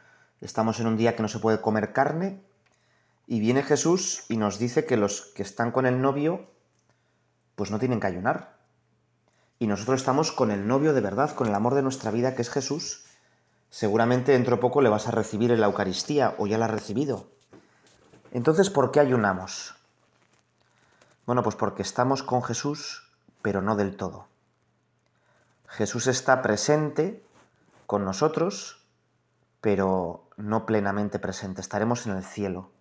estamos 0.41 0.79
en 0.79 0.87
un 0.87 0.97
día 0.97 1.15
que 1.15 1.21
no 1.21 1.27
se 1.27 1.39
puede 1.39 1.61
comer 1.61 1.93
carne, 1.93 2.41
y 3.27 3.39
viene 3.39 3.63
Jesús 3.63 4.25
y 4.27 4.37
nos 4.37 4.59
dice 4.59 4.85
que 4.85 4.97
los 4.97 5.21
que 5.35 5.43
están 5.43 5.71
con 5.71 5.85
el 5.85 6.01
novio, 6.01 6.49
pues 7.55 7.71
no 7.71 7.79
tienen 7.79 7.99
que 7.99 8.07
ayunar. 8.07 8.57
Y 9.59 9.67
nosotros 9.67 10.01
estamos 10.01 10.31
con 10.31 10.51
el 10.51 10.67
novio 10.67 10.93
de 10.93 11.01
verdad, 11.01 11.33
con 11.35 11.47
el 11.47 11.55
amor 11.55 11.75
de 11.75 11.83
nuestra 11.83 12.11
vida, 12.11 12.35
que 12.35 12.41
es 12.41 12.49
Jesús. 12.49 13.05
Seguramente 13.69 14.33
dentro 14.33 14.55
de 14.55 14.61
poco 14.61 14.81
le 14.81 14.89
vas 14.89 15.07
a 15.07 15.11
recibir 15.11 15.51
en 15.51 15.61
la 15.61 15.67
Eucaristía, 15.67 16.35
o 16.39 16.47
ya 16.47 16.57
la 16.57 16.65
has 16.65 16.71
recibido. 16.71 17.27
Entonces, 18.31 18.69
¿por 18.69 18.91
qué 18.91 18.99
ayunamos? 18.99 19.75
Bueno, 21.25 21.43
pues 21.43 21.55
porque 21.55 21.83
estamos 21.83 22.23
con 22.23 22.43
Jesús, 22.43 23.09
pero 23.41 23.61
no 23.61 23.75
del 23.75 23.95
todo. 23.95 24.27
Jesús 25.67 26.07
está 26.07 26.41
presente 26.41 27.23
con 27.85 28.03
nosotros, 28.03 28.83
pero 29.61 30.27
no 30.41 30.65
plenamente 30.65 31.19
presente. 31.19 31.61
Estaremos 31.61 32.05
en 32.07 32.13
el 32.13 32.23
cielo. 32.23 32.71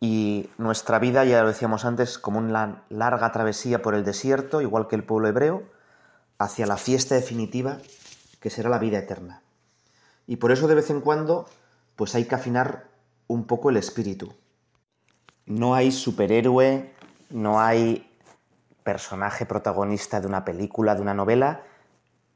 Y 0.00 0.50
nuestra 0.58 0.98
vida, 0.98 1.24
ya 1.24 1.42
lo 1.42 1.48
decíamos 1.48 1.84
antes, 1.84 2.18
como 2.18 2.38
una 2.38 2.82
larga 2.88 3.30
travesía 3.30 3.82
por 3.82 3.94
el 3.94 4.04
desierto, 4.04 4.60
igual 4.60 4.88
que 4.88 4.96
el 4.96 5.04
pueblo 5.04 5.28
hebreo, 5.28 5.62
hacia 6.38 6.66
la 6.66 6.76
fiesta 6.76 7.14
definitiva 7.14 7.78
que 8.40 8.50
será 8.50 8.68
la 8.68 8.78
vida 8.78 8.98
eterna. 8.98 9.42
Y 10.26 10.36
por 10.36 10.50
eso 10.50 10.66
de 10.66 10.74
vez 10.74 10.90
en 10.90 11.00
cuando, 11.00 11.48
pues 11.94 12.14
hay 12.14 12.24
que 12.24 12.34
afinar 12.34 12.88
un 13.28 13.44
poco 13.46 13.70
el 13.70 13.76
espíritu. 13.76 14.34
No 15.46 15.74
hay 15.74 15.92
superhéroe, 15.92 16.92
no 17.30 17.60
hay 17.60 18.10
personaje 18.82 19.46
protagonista 19.46 20.20
de 20.20 20.26
una 20.26 20.44
película, 20.44 20.96
de 20.96 21.02
una 21.02 21.14
novela, 21.14 21.62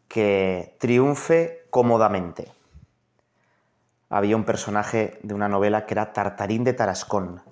que 0.07 0.77
triunfe 0.79 1.67
cómodamente. 1.71 2.56
Había 4.09 4.37
un 4.37 4.45
personaje 4.45 5.19
de 5.23 5.35
una 5.35 5.49
novela 5.49 5.85
que 5.85 5.95
era 5.95 6.13
Tartarín 6.13 6.63
de 6.63 6.73
Tarascón, 6.73 7.43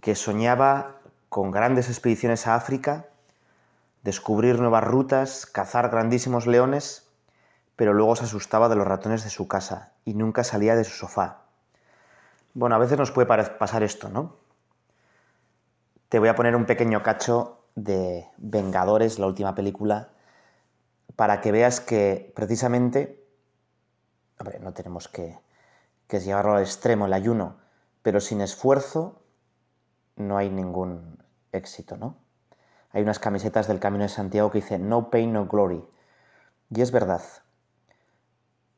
que 0.00 0.16
soñaba 0.16 0.96
con 1.28 1.52
grandes 1.52 1.88
expediciones 1.88 2.48
a 2.48 2.56
África, 2.56 3.06
descubrir 4.02 4.58
nuevas 4.58 4.82
rutas, 4.82 5.46
cazar 5.46 5.88
grandísimos 5.88 6.48
leones, 6.48 7.08
pero 7.76 7.94
luego 7.94 8.16
se 8.16 8.24
asustaba 8.24 8.68
de 8.68 8.74
los 8.74 8.86
ratones 8.86 9.22
de 9.22 9.30
su 9.30 9.46
casa 9.46 9.92
y 10.04 10.14
nunca 10.14 10.42
salía 10.42 10.74
de 10.74 10.82
su 10.82 10.96
sofá. 10.96 11.42
Bueno, 12.54 12.74
a 12.74 12.78
veces 12.78 12.98
nos 12.98 13.12
puede 13.12 13.26
pasar 13.26 13.84
esto, 13.84 14.08
¿no? 14.08 14.36
Te 16.08 16.18
voy 16.18 16.28
a 16.28 16.34
poner 16.34 16.56
un 16.56 16.66
pequeño 16.66 17.02
cacho 17.02 17.64
de 17.76 18.26
Vengadores, 18.36 19.18
la 19.20 19.26
última 19.26 19.54
película, 19.54 20.10
para 21.14 21.40
que 21.40 21.52
veas 21.52 21.80
que 21.80 22.32
precisamente, 22.34 23.24
hombre, 24.38 24.58
no 24.58 24.72
tenemos 24.72 25.08
que, 25.08 25.38
que 26.08 26.20
llevarlo 26.20 26.54
al 26.54 26.62
extremo, 26.62 27.06
el 27.06 27.12
ayuno, 27.12 27.56
pero 28.02 28.20
sin 28.20 28.40
esfuerzo 28.40 29.22
no 30.16 30.36
hay 30.36 30.50
ningún 30.50 31.22
éxito, 31.52 31.96
¿no? 31.96 32.16
Hay 32.92 33.02
unas 33.02 33.18
camisetas 33.18 33.68
del 33.68 33.80
Camino 33.80 34.04
de 34.04 34.10
Santiago 34.10 34.50
que 34.50 34.60
dicen 34.60 34.88
No 34.88 35.10
pain, 35.10 35.32
no 35.32 35.46
glory. 35.46 35.84
Y 36.70 36.82
es 36.82 36.90
verdad. 36.90 37.22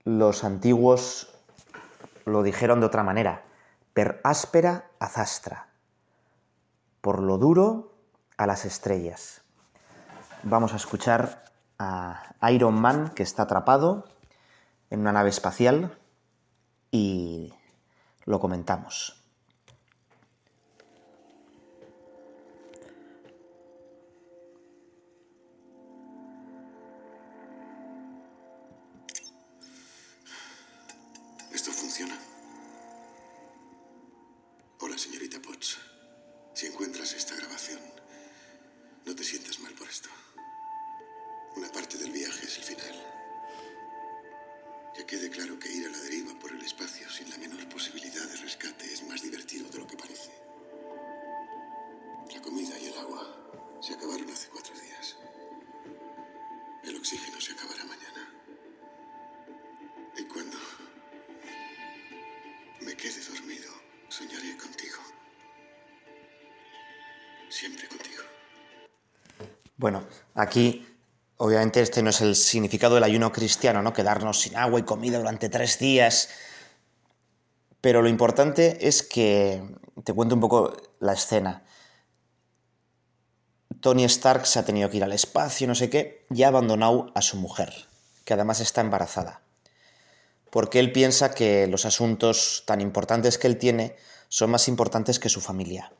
Los 0.04 0.44
antiguos 0.44 1.34
lo 2.24 2.42
dijeron 2.42 2.80
de 2.80 2.86
otra 2.86 3.02
manera. 3.02 3.42
Per 3.92 4.20
áspera 4.22 4.90
azastra. 4.98 5.68
Por 7.00 7.20
lo 7.20 7.38
duro 7.38 7.92
a 8.36 8.46
las 8.46 8.64
estrellas. 8.64 9.42
Vamos 10.42 10.72
a 10.72 10.76
escuchar 10.76 11.44
a 11.78 12.34
Iron 12.50 12.80
Man 12.80 13.12
que 13.14 13.22
está 13.22 13.44
atrapado 13.44 14.04
en 14.90 15.00
una 15.00 15.12
nave 15.12 15.30
espacial 15.30 15.98
y 16.94 17.52
lo 18.24 18.38
comentamos. 18.38 19.20
Esto 31.52 31.72
funciona. 31.72 32.16
Hola, 34.78 34.96
señorita 34.96 35.42
Potts. 35.42 35.78
Si 36.52 36.66
encuentras 36.66 37.12
esta 37.14 37.34
grabación, 37.34 37.80
no 39.04 39.16
te 39.16 39.24
sientas 39.24 39.58
mal 39.58 39.72
por 39.74 39.88
esto. 39.88 40.10
Una 41.56 41.68
parte 41.72 41.98
del 41.98 42.12
viaje 42.12 42.46
es 42.46 42.58
el 42.58 42.62
final. 42.62 43.23
Que 44.94 45.04
quede 45.04 45.28
claro 45.28 45.58
que 45.58 45.72
ir 45.72 45.86
a 45.86 45.90
la 45.90 45.98
deriva 45.98 46.38
por 46.38 46.52
el 46.52 46.62
espacio 46.62 47.08
sin 47.10 47.28
la 47.28 47.36
menor 47.38 47.68
posibilidad 47.68 48.28
de 48.28 48.36
rescate 48.36 48.84
es 48.84 49.02
más 49.08 49.20
divertido 49.22 49.68
de 49.68 49.78
lo 49.78 49.86
que 49.86 49.96
parece. 49.96 50.30
La 52.32 52.40
comida 52.40 52.78
y 52.78 52.86
el 52.86 52.98
agua 52.98 53.26
se 53.80 53.92
acabaron 53.94 54.30
hace 54.30 54.48
cuatro 54.50 54.72
días. 54.74 55.16
El 56.84 56.96
oxígeno 56.96 57.40
se 57.40 57.52
acabará 57.52 57.84
mañana. 57.84 58.30
Y 60.16 60.22
cuando 60.24 60.56
me 62.80 62.96
quede 62.96 63.20
dormido, 63.24 63.72
soñaré 64.08 64.56
contigo. 64.56 64.98
Siempre 67.48 67.88
contigo. 67.88 68.22
Bueno, 69.76 70.06
aquí 70.34 70.86
obviamente 71.36 71.80
este 71.80 72.02
no 72.02 72.10
es 72.10 72.20
el 72.20 72.36
significado 72.36 72.94
del 72.94 73.04
ayuno 73.04 73.32
cristiano, 73.32 73.82
¿no? 73.82 73.92
Quedarnos 73.92 74.40
sin 74.40 74.56
agua 74.56 74.80
y 74.80 74.84
comida 74.84 75.18
durante 75.18 75.48
tres 75.48 75.78
días. 75.78 76.28
Pero 77.80 78.02
lo 78.02 78.08
importante 78.08 78.86
es 78.86 79.02
que 79.02 79.62
te 80.04 80.12
cuento 80.12 80.34
un 80.34 80.40
poco 80.40 80.76
la 81.00 81.12
escena. 81.12 81.64
Tony 83.80 84.04
Stark 84.04 84.46
se 84.46 84.58
ha 84.58 84.64
tenido 84.64 84.88
que 84.88 84.96
ir 84.96 85.04
al 85.04 85.12
espacio, 85.12 85.66
no 85.66 85.74
sé 85.74 85.90
qué, 85.90 86.24
y 86.30 86.42
ha 86.42 86.48
abandonado 86.48 87.12
a 87.14 87.20
su 87.20 87.36
mujer, 87.36 87.86
que 88.24 88.32
además 88.32 88.60
está 88.60 88.80
embarazada. 88.80 89.42
Porque 90.50 90.78
él 90.78 90.92
piensa 90.92 91.34
que 91.34 91.66
los 91.66 91.84
asuntos 91.84 92.62
tan 92.66 92.80
importantes 92.80 93.36
que 93.36 93.46
él 93.46 93.58
tiene 93.58 93.96
son 94.28 94.50
más 94.50 94.68
importantes 94.68 95.18
que 95.18 95.28
su 95.28 95.40
familia. 95.40 95.92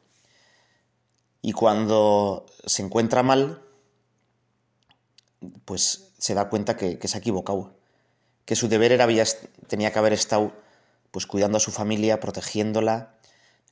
Y 1.43 1.53
cuando 1.53 2.47
se 2.65 2.83
encuentra 2.83 3.23
mal, 3.23 3.63
pues 5.65 6.13
se 6.19 6.35
da 6.35 6.49
cuenta 6.49 6.77
que, 6.77 6.99
que 6.99 7.09
se 7.09 7.17
ha 7.17 7.21
equivocado. 7.21 7.75
Que 8.45 8.57
su 8.57 8.69
deber 8.69 8.93
era, 8.93 9.07
tenía 9.67 9.93
que 9.93 9.99
haber 9.99 10.13
estado 10.13 10.53
pues 11.11 11.27
cuidando 11.27 11.59
a 11.59 11.61
su 11.61 11.71
familia, 11.71 12.21
protegiéndola, 12.21 13.15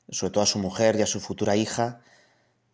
sobre 0.09 0.31
todo 0.33 0.45
a 0.45 0.47
su 0.47 0.59
mujer 0.59 0.97
y 0.97 1.03
a 1.03 1.07
su 1.07 1.21
futura 1.21 1.57
hija. 1.57 2.01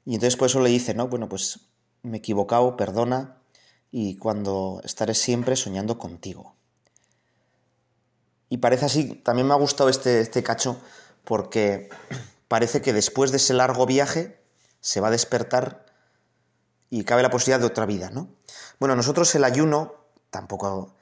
Y 0.04 0.14
entonces 0.14 0.36
por 0.36 0.46
eso 0.46 0.60
le 0.60 0.70
dice, 0.70 0.94
no, 0.94 1.08
bueno, 1.08 1.28
pues 1.28 1.60
me 2.02 2.16
he 2.16 2.20
equivocado, 2.20 2.76
perdona, 2.76 3.38
y 3.90 4.16
cuando 4.16 4.80
estaré 4.84 5.14
siempre 5.14 5.56
soñando 5.56 5.98
contigo. 5.98 6.54
Y 8.48 8.58
parece 8.58 8.86
así, 8.86 9.14
también 9.24 9.46
me 9.46 9.54
ha 9.54 9.58
gustado 9.58 9.88
este, 9.88 10.20
este 10.20 10.42
cacho, 10.42 10.80
porque 11.24 11.88
parece 12.48 12.80
que 12.80 12.92
después 12.92 13.30
de 13.30 13.36
ese 13.36 13.54
largo 13.54 13.86
viaje 13.86 14.40
se 14.80 15.00
va 15.00 15.08
a 15.08 15.12
despertar 15.12 15.86
y 16.90 17.04
cabe 17.04 17.22
la 17.22 17.30
posibilidad 17.30 17.60
de 17.60 17.66
otra 17.66 17.86
vida, 17.86 18.10
¿no? 18.10 18.28
Bueno, 18.78 18.96
nosotros 18.96 19.34
el 19.34 19.44
ayuno 19.44 19.94
tampoco 20.30 20.96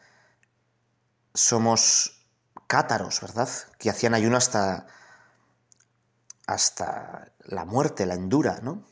somos 1.35 2.25
cátaros, 2.67 3.21
¿verdad? 3.21 3.49
Que 3.79 3.91
hacían 3.91 4.15
ayuno 4.15 4.37
hasta 4.37 4.87
hasta 6.47 7.33
la 7.45 7.65
muerte, 7.65 8.07
la 8.07 8.15
endura, 8.15 8.61
¿no? 8.63 8.85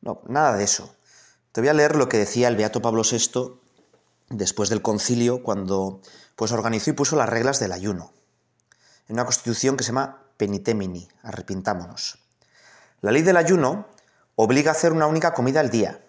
No, 0.00 0.22
nada 0.28 0.56
de 0.56 0.64
eso. 0.64 0.96
Te 1.52 1.60
voy 1.60 1.68
a 1.68 1.74
leer 1.74 1.96
lo 1.96 2.08
que 2.08 2.18
decía 2.18 2.48
el 2.48 2.56
Beato 2.56 2.82
Pablo 2.82 3.02
VI 3.02 3.60
después 4.28 4.68
del 4.68 4.82
concilio, 4.82 5.42
cuando 5.42 6.00
pues 6.34 6.52
organizó 6.52 6.90
y 6.90 6.94
puso 6.94 7.16
las 7.16 7.28
reglas 7.28 7.60
del 7.60 7.72
ayuno. 7.72 8.12
en 9.08 9.14
una 9.14 9.24
constitución 9.24 9.76
que 9.76 9.84
se 9.84 9.88
llama 9.88 10.24
penitemini, 10.36 11.08
arrepintámonos. 11.22 12.18
La 13.00 13.12
ley 13.12 13.22
del 13.22 13.36
ayuno 13.36 13.86
obliga 14.34 14.72
a 14.72 14.74
hacer 14.74 14.92
una 14.92 15.06
única 15.06 15.32
comida 15.32 15.60
al 15.60 15.70
día, 15.70 16.04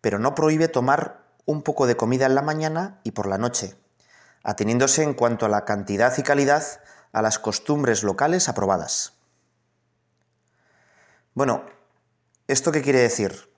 pero 0.00 0.18
no 0.18 0.34
prohíbe 0.34 0.68
tomar 0.68 1.24
un 1.46 1.62
poco 1.62 1.86
de 1.86 1.96
comida 1.96 2.26
en 2.26 2.34
la 2.34 2.42
mañana 2.42 3.00
y 3.04 3.12
por 3.12 3.26
la 3.26 3.38
noche, 3.38 3.76
ateniéndose 4.42 5.02
en 5.02 5.14
cuanto 5.14 5.46
a 5.46 5.48
la 5.48 5.64
cantidad 5.64 6.16
y 6.16 6.22
calidad 6.22 6.64
a 7.12 7.22
las 7.22 7.38
costumbres 7.38 8.02
locales 8.02 8.48
aprobadas. 8.48 9.14
Bueno, 11.34 11.64
¿esto 12.46 12.72
qué 12.72 12.82
quiere 12.82 13.00
decir? 13.00 13.50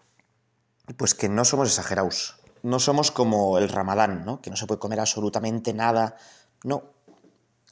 Pues 0.96 1.14
que 1.14 1.28
no 1.28 1.44
somos 1.44 1.68
exagerados, 1.68 2.40
no 2.62 2.78
somos 2.78 3.11
como 3.11 3.59
el 3.59 3.68
ramadán, 3.68 4.24
¿no? 4.24 4.40
que 4.40 4.50
no 4.50 4.57
se 4.57 4.66
puede 4.66 4.81
comer 4.81 5.00
absolutamente 5.00 5.72
nada. 5.72 6.16
No, 6.64 6.92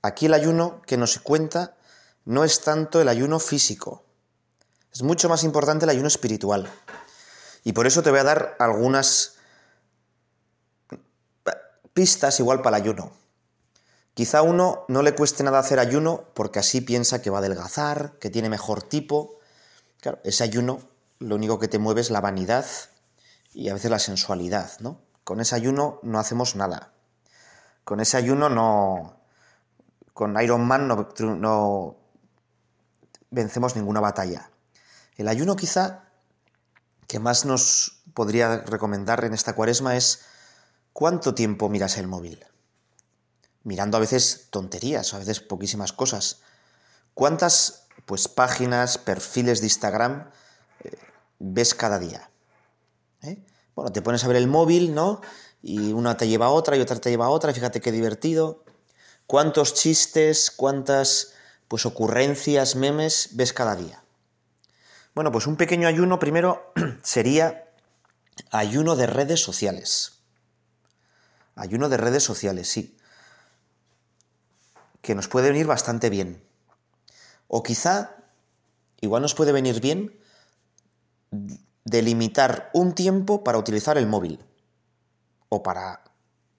aquí 0.02 0.26
el 0.26 0.34
ayuno 0.34 0.82
que 0.82 0.96
nos 0.96 1.18
cuenta 1.18 1.76
no 2.24 2.44
es 2.44 2.60
tanto 2.60 3.00
el 3.00 3.08
ayuno 3.08 3.38
físico, 3.38 4.04
es 4.92 5.02
mucho 5.02 5.28
más 5.28 5.44
importante 5.44 5.84
el 5.84 5.90
ayuno 5.90 6.08
espiritual. 6.08 6.68
Y 7.64 7.72
por 7.72 7.86
eso 7.86 8.02
te 8.02 8.10
voy 8.10 8.20
a 8.20 8.24
dar 8.24 8.56
algunas 8.58 9.36
pistas 11.92 12.40
igual 12.40 12.62
para 12.62 12.78
el 12.78 12.84
ayuno. 12.84 13.12
Quizá 14.14 14.38
a 14.38 14.42
uno 14.42 14.84
no 14.88 15.02
le 15.02 15.14
cueste 15.14 15.42
nada 15.42 15.58
hacer 15.58 15.78
ayuno 15.78 16.24
porque 16.34 16.58
así 16.58 16.80
piensa 16.80 17.22
que 17.22 17.30
va 17.30 17.38
a 17.38 17.40
adelgazar, 17.40 18.18
que 18.18 18.30
tiene 18.30 18.48
mejor 18.48 18.82
tipo. 18.82 19.38
Claro, 20.00 20.18
ese 20.24 20.44
ayuno 20.44 20.80
lo 21.18 21.36
único 21.36 21.58
que 21.58 21.68
te 21.68 21.78
mueve 21.78 22.00
es 22.00 22.10
la 22.10 22.20
vanidad 22.20 22.66
y 23.52 23.68
a 23.68 23.74
veces 23.74 23.90
la 23.90 23.98
sensualidad, 23.98 24.72
¿no? 24.80 25.00
Con 25.24 25.40
ese 25.40 25.54
ayuno 25.54 26.00
no 26.02 26.18
hacemos 26.18 26.56
nada. 26.56 26.92
Con 27.84 28.00
ese 28.00 28.16
ayuno 28.16 28.48
no... 28.48 29.16
Con 30.12 30.40
Iron 30.42 30.66
Man 30.66 30.88
no, 30.88 31.08
no 31.18 31.96
vencemos 33.30 33.76
ninguna 33.76 34.00
batalla. 34.00 34.50
El 35.16 35.28
ayuno 35.28 35.56
quizá 35.56 36.09
que 37.10 37.18
más 37.18 37.44
nos 37.44 38.04
podría 38.14 38.58
recomendar 38.58 39.24
en 39.24 39.34
esta 39.34 39.56
cuaresma 39.56 39.96
es 39.96 40.20
¿cuánto 40.92 41.34
tiempo 41.34 41.68
miras 41.68 41.98
el 41.98 42.06
móvil? 42.06 42.46
Mirando 43.64 43.96
a 43.96 44.00
veces 44.00 44.46
tonterías, 44.50 45.12
a 45.12 45.18
veces 45.18 45.40
poquísimas 45.40 45.92
cosas. 45.92 46.42
¿Cuántas 47.12 47.88
pues 48.06 48.28
páginas, 48.28 48.96
perfiles 48.96 49.58
de 49.58 49.66
Instagram 49.66 50.30
eh, 50.84 50.96
ves 51.40 51.74
cada 51.74 51.98
día? 51.98 52.30
¿Eh? 53.22 53.44
Bueno, 53.74 53.90
te 53.90 54.02
pones 54.02 54.22
a 54.22 54.28
ver 54.28 54.36
el 54.36 54.46
móvil, 54.46 54.94
¿no? 54.94 55.20
Y 55.62 55.92
una 55.92 56.16
te 56.16 56.28
lleva 56.28 56.46
a 56.46 56.50
otra 56.50 56.76
y 56.76 56.80
otra 56.80 57.00
te 57.00 57.10
lleva 57.10 57.26
a 57.26 57.30
otra, 57.30 57.52
fíjate 57.52 57.80
qué 57.80 57.90
divertido. 57.90 58.62
¿Cuántos 59.26 59.74
chistes, 59.74 60.52
cuántas 60.52 61.32
pues 61.66 61.86
ocurrencias, 61.86 62.76
memes 62.76 63.30
ves 63.32 63.52
cada 63.52 63.74
día? 63.74 64.00
Bueno, 65.14 65.32
pues 65.32 65.46
un 65.46 65.56
pequeño 65.56 65.88
ayuno 65.88 66.18
primero 66.18 66.72
sería 67.02 67.68
ayuno 68.50 68.96
de 68.96 69.06
redes 69.06 69.42
sociales. 69.42 70.22
Ayuno 71.56 71.88
de 71.88 71.96
redes 71.96 72.22
sociales, 72.22 72.68
sí. 72.68 72.96
Que 75.02 75.14
nos 75.14 75.28
puede 75.28 75.50
venir 75.50 75.66
bastante 75.66 76.10
bien. 76.10 76.42
O 77.48 77.62
quizá, 77.62 78.16
igual 79.00 79.22
nos 79.22 79.34
puede 79.34 79.52
venir 79.52 79.80
bien 79.80 80.18
delimitar 81.84 82.70
un 82.72 82.94
tiempo 82.94 83.42
para 83.42 83.58
utilizar 83.58 83.98
el 83.98 84.06
móvil. 84.06 84.44
O 85.48 85.62
para 85.62 86.04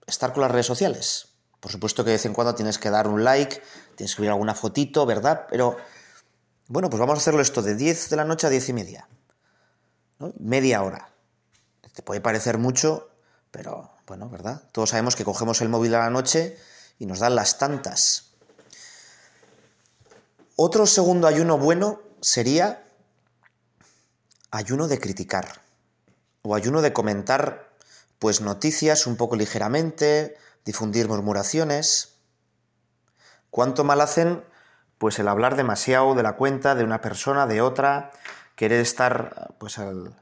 estar 0.06 0.34
con 0.34 0.42
las 0.42 0.52
redes 0.52 0.66
sociales. 0.66 1.30
Por 1.62 1.72
supuesto 1.72 2.04
que 2.04 2.10
de 2.10 2.16
vez 2.16 2.26
en 2.26 2.34
cuando 2.34 2.56
tienes 2.56 2.78
que 2.78 2.90
dar 2.90 3.08
un 3.08 3.24
like, 3.24 3.62
tienes 3.96 4.12
que 4.12 4.18
subir 4.18 4.30
alguna 4.30 4.56
fotito, 4.56 5.06
¿verdad? 5.06 5.46
Pero 5.50 5.78
bueno, 6.72 6.90
pues 6.90 7.02
vamos 7.02 7.16
a 7.16 7.18
hacerlo 7.18 7.42
esto 7.42 7.62
de 7.62 7.76
10 7.76 8.12
de 8.12 8.16
la 8.16 8.24
noche 8.24 8.48
a 8.48 8.50
10 8.50 8.70
y 8.70 8.74
media. 8.74 9.10
Media 10.40 10.82
hora. 10.84 11.10
Te 11.94 12.02
puede 12.02 12.22
parecer 12.22 12.58
mucho, 12.58 13.10
pero 13.52 13.92
bueno, 14.08 14.30
¿verdad? 14.30 14.64
Todos 14.72 14.92
sabemos 14.92 15.18
que 15.18 15.26
cogemos 15.26 15.60
el 15.60 15.68
móvil 15.68 15.94
a 15.96 16.00
la 16.00 16.10
noche 16.10 16.58
y 16.98 17.08
nos 17.08 17.20
dan 17.20 17.36
las 17.36 17.58
tantas. 17.58 18.36
Otro 20.56 20.88
segundo 20.88 21.28
ayuno 21.28 21.58
bueno 21.58 22.00
sería 22.22 22.86
ayuno 24.50 24.88
de 24.88 24.98
criticar 24.98 25.62
o 26.42 26.56
ayuno 26.56 26.82
de 26.82 26.94
comentar 26.94 27.70
pues 28.18 28.40
noticias 28.40 29.08
un 29.08 29.18
poco 29.18 29.36
ligeramente, 29.36 30.38
difundir 30.64 31.10
murmuraciones. 31.10 32.14
¿Cuánto 33.50 33.84
mal 33.84 34.00
hacen 34.00 34.50
pues 35.02 35.18
el 35.18 35.28
hablar 35.28 35.56
demasiado 35.56 36.14
de 36.14 36.22
la 36.22 36.34
cuenta 36.34 36.76
de 36.76 36.84
una 36.84 37.02
persona, 37.02 37.48
de 37.48 37.60
otra, 37.60 38.12
querer 38.56 38.82
estar 38.82 39.56
pues 39.58 39.80
al, 39.80 40.16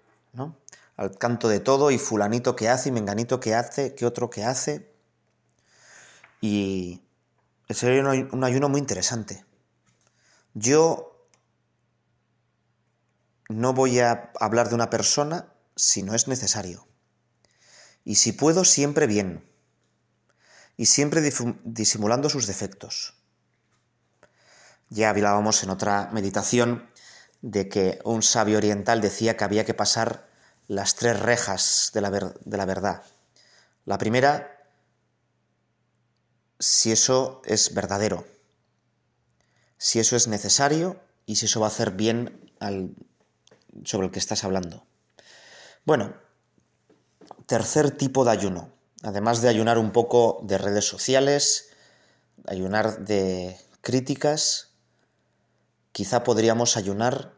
al 0.95 1.17
canto 1.17 1.49
de 1.49 1.59
todo 1.59 1.91
y 1.91 1.97
fulanito 1.97 2.55
que 2.55 2.69
hace 2.69 2.87
y 2.87 2.93
menganito 2.93 3.41
que 3.41 3.55
hace, 3.55 3.93
que 3.93 4.05
otro 4.05 4.29
que 4.29 4.45
hace. 4.45 4.89
Y 6.39 7.01
sería 7.69 8.01
un 8.31 8.43
ayuno 8.45 8.69
muy 8.69 8.79
interesante. 8.79 9.43
Yo 10.53 11.27
no 13.49 13.73
voy 13.73 13.99
a 13.99 14.31
hablar 14.39 14.69
de 14.69 14.75
una 14.75 14.89
persona 14.89 15.51
si 15.75 16.03
no 16.03 16.15
es 16.15 16.29
necesario. 16.29 16.87
Y 18.05 18.15
si 18.15 18.31
puedo, 18.31 18.63
siempre 18.63 19.07
bien. 19.07 19.43
Y 20.77 20.85
siempre 20.85 21.21
disimulando 21.65 22.29
sus 22.29 22.47
defectos. 22.47 23.18
Ya 24.89 25.09
hablábamos 25.09 25.63
en 25.63 25.69
otra 25.69 26.09
meditación 26.11 26.89
de 27.41 27.69
que 27.69 27.99
un 28.03 28.21
sabio 28.23 28.57
oriental 28.57 29.01
decía 29.01 29.37
que 29.37 29.43
había 29.43 29.65
que 29.65 29.73
pasar 29.73 30.27
las 30.67 30.95
tres 30.95 31.19
rejas 31.19 31.91
de 31.93 32.01
la, 32.01 32.09
de 32.11 32.57
la 32.57 32.65
verdad. 32.65 33.03
La 33.85 33.97
primera, 33.97 34.67
si 36.59 36.91
eso 36.91 37.41
es 37.45 37.73
verdadero, 37.73 38.25
si 39.77 39.99
eso 39.99 40.15
es 40.15 40.27
necesario 40.27 40.99
y 41.25 41.37
si 41.37 41.45
eso 41.45 41.59
va 41.59 41.67
a 41.67 41.69
hacer 41.69 41.91
bien 41.91 42.51
al, 42.59 42.95
sobre 43.85 44.07
el 44.07 44.11
que 44.11 44.19
estás 44.19 44.43
hablando. 44.43 44.85
Bueno, 45.85 46.15
tercer 47.45 47.91
tipo 47.91 48.25
de 48.25 48.31
ayuno. 48.31 48.73
Además 49.01 49.41
de 49.41 49.49
ayunar 49.49 49.77
un 49.77 49.91
poco 49.91 50.41
de 50.43 50.57
redes 50.57 50.85
sociales, 50.85 51.69
ayunar 52.45 52.99
de 53.05 53.57
críticas, 53.81 54.68
quizá 55.99 56.23
podríamos 56.23 56.77
ayunar 56.77 57.33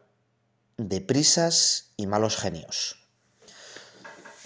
de 0.76 1.00
prisas 1.00 1.94
y 1.96 2.06
malos 2.06 2.36
genios. 2.36 3.08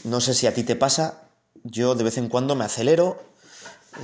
No 0.04 0.22
sé 0.22 0.32
si 0.32 0.46
a 0.46 0.54
ti 0.54 0.62
te 0.62 0.74
pasa, 0.74 1.28
yo 1.64 1.94
de 1.94 2.02
vez 2.02 2.16
en 2.16 2.30
cuando 2.30 2.54
me 2.54 2.64
acelero, 2.64 3.22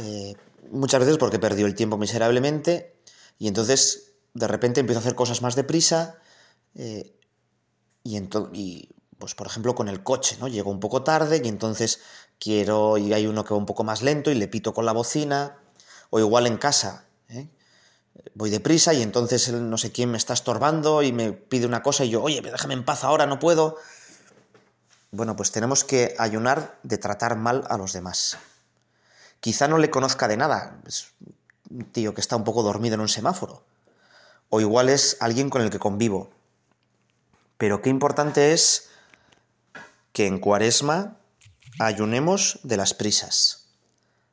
eh, 0.00 0.34
muchas 0.70 1.00
veces 1.00 1.16
porque 1.16 1.36
he 1.36 1.40
perdido 1.40 1.66
el 1.66 1.74
tiempo 1.74 1.96
miserablemente, 1.96 2.94
y 3.38 3.48
entonces 3.48 4.12
de 4.34 4.46
repente 4.48 4.80
empiezo 4.80 4.98
a 4.98 5.00
hacer 5.00 5.14
cosas 5.14 5.40
más 5.40 5.54
deprisa, 5.56 6.20
eh, 6.74 7.18
y, 8.04 8.18
y 8.52 8.90
pues 9.16 9.34
por 9.34 9.46
ejemplo 9.46 9.74
con 9.74 9.88
el 9.88 10.02
coche, 10.02 10.36
¿no? 10.38 10.46
Llego 10.46 10.70
un 10.70 10.80
poco 10.80 11.02
tarde 11.04 11.40
y 11.42 11.48
entonces 11.48 12.00
quiero, 12.38 12.98
y 12.98 13.14
hay 13.14 13.26
uno 13.26 13.44
que 13.44 13.54
va 13.54 13.58
un 13.58 13.64
poco 13.64 13.82
más 13.82 14.02
lento 14.02 14.30
y 14.30 14.34
le 14.34 14.46
pito 14.46 14.74
con 14.74 14.84
la 14.84 14.92
bocina, 14.92 15.58
o 16.10 16.20
igual 16.20 16.46
en 16.46 16.58
casa, 16.58 17.06
¿eh? 17.30 17.48
Voy 18.34 18.50
deprisa 18.50 18.94
y 18.94 19.02
entonces 19.02 19.52
no 19.52 19.78
sé 19.78 19.92
quién 19.92 20.10
me 20.10 20.18
está 20.18 20.34
estorbando 20.34 21.02
y 21.02 21.12
me 21.12 21.32
pide 21.32 21.66
una 21.66 21.82
cosa 21.82 22.04
y 22.04 22.10
yo, 22.10 22.22
oye, 22.22 22.40
déjame 22.40 22.74
en 22.74 22.84
paz 22.84 23.04
ahora, 23.04 23.26
no 23.26 23.38
puedo. 23.38 23.76
Bueno, 25.10 25.36
pues 25.36 25.52
tenemos 25.52 25.84
que 25.84 26.14
ayunar 26.18 26.78
de 26.82 26.98
tratar 26.98 27.36
mal 27.36 27.64
a 27.68 27.76
los 27.76 27.92
demás. 27.92 28.38
Quizá 29.40 29.68
no 29.68 29.78
le 29.78 29.90
conozca 29.90 30.28
de 30.28 30.36
nada, 30.36 30.80
es 30.86 31.08
un 31.70 31.84
tío 31.84 32.14
que 32.14 32.20
está 32.20 32.36
un 32.36 32.44
poco 32.44 32.62
dormido 32.62 32.94
en 32.94 33.00
un 33.00 33.08
semáforo. 33.08 33.64
O 34.48 34.60
igual 34.60 34.88
es 34.88 35.16
alguien 35.20 35.50
con 35.50 35.62
el 35.62 35.70
que 35.70 35.78
convivo. 35.78 36.30
Pero 37.58 37.82
qué 37.82 37.90
importante 37.90 38.52
es 38.52 38.90
que 40.12 40.26
en 40.26 40.38
cuaresma 40.38 41.16
ayunemos 41.78 42.60
de 42.62 42.76
las 42.76 42.94
prisas, 42.94 43.68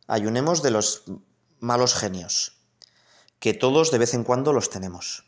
ayunemos 0.08 0.62
de 0.62 0.72
los 0.72 1.04
malos 1.60 1.96
genios 1.96 2.59
que 3.40 3.54
todos 3.54 3.92
de 3.92 3.98
vez 3.98 4.14
en 4.14 4.24
cuando 4.24 4.54
los 4.54 4.70
tenemos. 4.70 5.26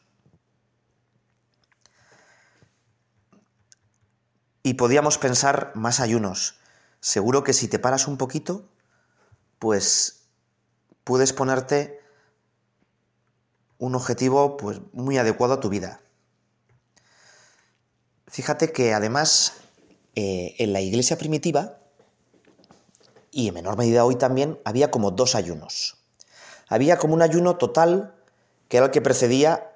Y 4.63 4.75
podíamos 4.75 5.17
pensar 5.17 5.71
más 5.75 5.99
ayunos. 5.99 6.55
Seguro 6.99 7.43
que 7.43 7.53
si 7.53 7.67
te 7.67 7.79
paras 7.79 8.07
un 8.07 8.17
poquito, 8.17 8.69
pues 9.57 10.27
puedes 11.03 11.33
ponerte 11.33 11.99
un 13.79 13.95
objetivo 13.95 14.57
pues, 14.57 14.81
muy 14.93 15.17
adecuado 15.17 15.55
a 15.55 15.59
tu 15.59 15.69
vida. 15.69 16.01
Fíjate 18.27 18.71
que 18.71 18.93
además 18.93 19.53
eh, 20.15 20.55
en 20.59 20.73
la 20.73 20.81
iglesia 20.81 21.17
primitiva, 21.17 21.79
y 23.31 23.47
en 23.47 23.53
menor 23.53 23.77
medida 23.77 24.05
hoy 24.05 24.15
también, 24.15 24.59
había 24.65 24.91
como 24.91 25.11
dos 25.11 25.35
ayunos 25.35 26.00
había 26.71 26.97
como 26.97 27.13
un 27.13 27.21
ayuno 27.21 27.57
total 27.57 28.15
que 28.69 28.77
era 28.77 28.85
el 28.85 28.91
que 28.93 29.01
precedía 29.01 29.75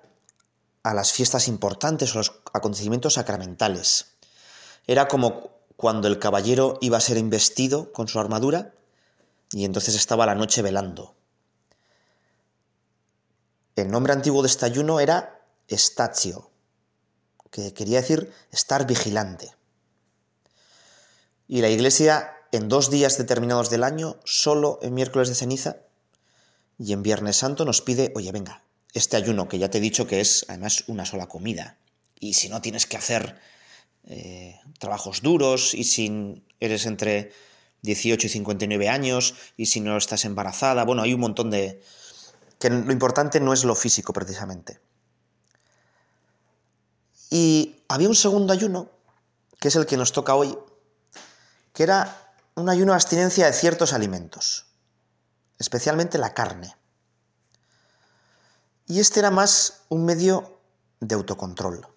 a 0.81 0.93
las 0.93 1.11
fiestas 1.11 1.49
importantes 1.49 2.15
o 2.15 2.19
los 2.19 2.39
acontecimientos 2.53 3.15
sacramentales. 3.15 4.15
Era 4.87 5.09
como 5.09 5.49
cuando 5.75 6.07
el 6.07 6.19
caballero 6.19 6.77
iba 6.79 6.97
a 6.97 7.01
ser 7.01 7.17
investido 7.17 7.91
con 7.91 8.07
su 8.07 8.17
armadura 8.17 8.73
y 9.51 9.65
entonces 9.65 9.93
estaba 9.95 10.25
la 10.25 10.35
noche 10.35 10.61
velando. 10.61 11.15
El 13.75 13.91
nombre 13.91 14.13
antiguo 14.13 14.41
de 14.41 14.47
este 14.47 14.65
ayuno 14.65 15.01
era 15.01 15.45
estatio, 15.67 16.49
que 17.51 17.73
quería 17.73 17.99
decir 17.99 18.31
estar 18.51 18.87
vigilante. 18.87 19.53
Y 21.49 21.59
la 21.59 21.67
Iglesia 21.67 22.31
en 22.53 22.69
dos 22.69 22.89
días 22.89 23.17
determinados 23.17 23.69
del 23.69 23.83
año, 23.83 24.15
solo 24.23 24.79
en 24.81 24.93
miércoles 24.93 25.27
de 25.27 25.35
ceniza 25.35 25.75
y 26.77 26.93
en 26.93 27.03
Viernes 27.03 27.37
Santo 27.37 27.65
nos 27.65 27.81
pide, 27.81 28.11
oye, 28.15 28.31
venga, 28.31 28.63
este 28.93 29.17
ayuno 29.17 29.47
que 29.47 29.59
ya 29.59 29.69
te 29.69 29.77
he 29.77 29.81
dicho 29.81 30.07
que 30.07 30.21
es 30.21 30.45
además 30.47 30.85
una 30.87 31.05
sola 31.05 31.27
comida. 31.27 31.77
Y 32.19 32.33
si 32.33 32.49
no 32.49 32.61
tienes 32.61 32.85
que 32.85 32.97
hacer 32.97 33.39
eh, 34.05 34.59
trabajos 34.79 35.21
duros 35.21 35.73
y 35.73 35.83
si 35.83 36.43
eres 36.59 36.85
entre 36.85 37.31
18 37.81 38.27
y 38.27 38.29
59 38.29 38.89
años 38.89 39.35
y 39.57 39.67
si 39.67 39.79
no 39.79 39.97
estás 39.97 40.25
embarazada, 40.25 40.83
bueno, 40.85 41.03
hay 41.03 41.13
un 41.13 41.21
montón 41.21 41.51
de... 41.51 41.81
que 42.59 42.69
lo 42.69 42.91
importante 42.91 43.39
no 43.39 43.53
es 43.53 43.63
lo 43.63 43.75
físico 43.75 44.13
precisamente. 44.13 44.79
Y 47.29 47.83
había 47.87 48.07
un 48.07 48.15
segundo 48.15 48.53
ayuno, 48.53 48.91
que 49.59 49.67
es 49.67 49.75
el 49.75 49.85
que 49.85 49.97
nos 49.97 50.11
toca 50.11 50.35
hoy, 50.35 50.57
que 51.73 51.83
era 51.83 52.33
un 52.55 52.69
ayuno 52.69 52.93
de 52.93 52.95
abstinencia 52.95 53.45
de 53.45 53.53
ciertos 53.53 53.91
alimentos, 53.91 54.67
especialmente 55.59 56.17
la 56.17 56.33
carne. 56.33 56.75
Y 58.87 58.99
este 58.99 59.19
era 59.19 59.31
más 59.31 59.85
un 59.89 60.05
medio 60.05 60.59
de 60.99 61.15
autocontrol. 61.15 61.87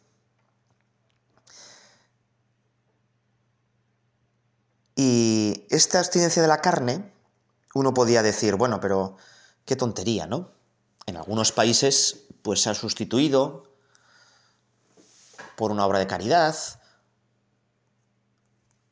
Y 4.96 5.66
esta 5.70 6.00
abstinencia 6.00 6.42
de 6.42 6.48
la 6.48 6.60
carne, 6.60 7.12
uno 7.74 7.94
podía 7.94 8.22
decir, 8.22 8.56
bueno, 8.56 8.80
pero 8.80 9.16
qué 9.64 9.76
tontería, 9.76 10.26
¿no? 10.26 10.50
En 11.06 11.16
algunos 11.16 11.52
países, 11.52 12.24
pues 12.42 12.62
se 12.62 12.70
ha 12.70 12.74
sustituido 12.74 13.64
por 15.56 15.70
una 15.70 15.86
obra 15.86 15.98
de 15.98 16.06
caridad. 16.06 16.56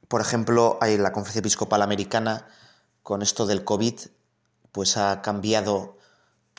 Por 0.09 0.21
ejemplo, 0.21 0.79
hay 0.81 0.99
la 0.99 1.13
Conferencia 1.13 1.41
Episcopal 1.41 1.83
Americana, 1.83 2.47
con 3.03 3.23
esto 3.23 3.47
del 3.47 3.65
COVID, 3.65 3.99
pues 4.77 4.99
ha 4.99 5.23
cambiado 5.23 5.97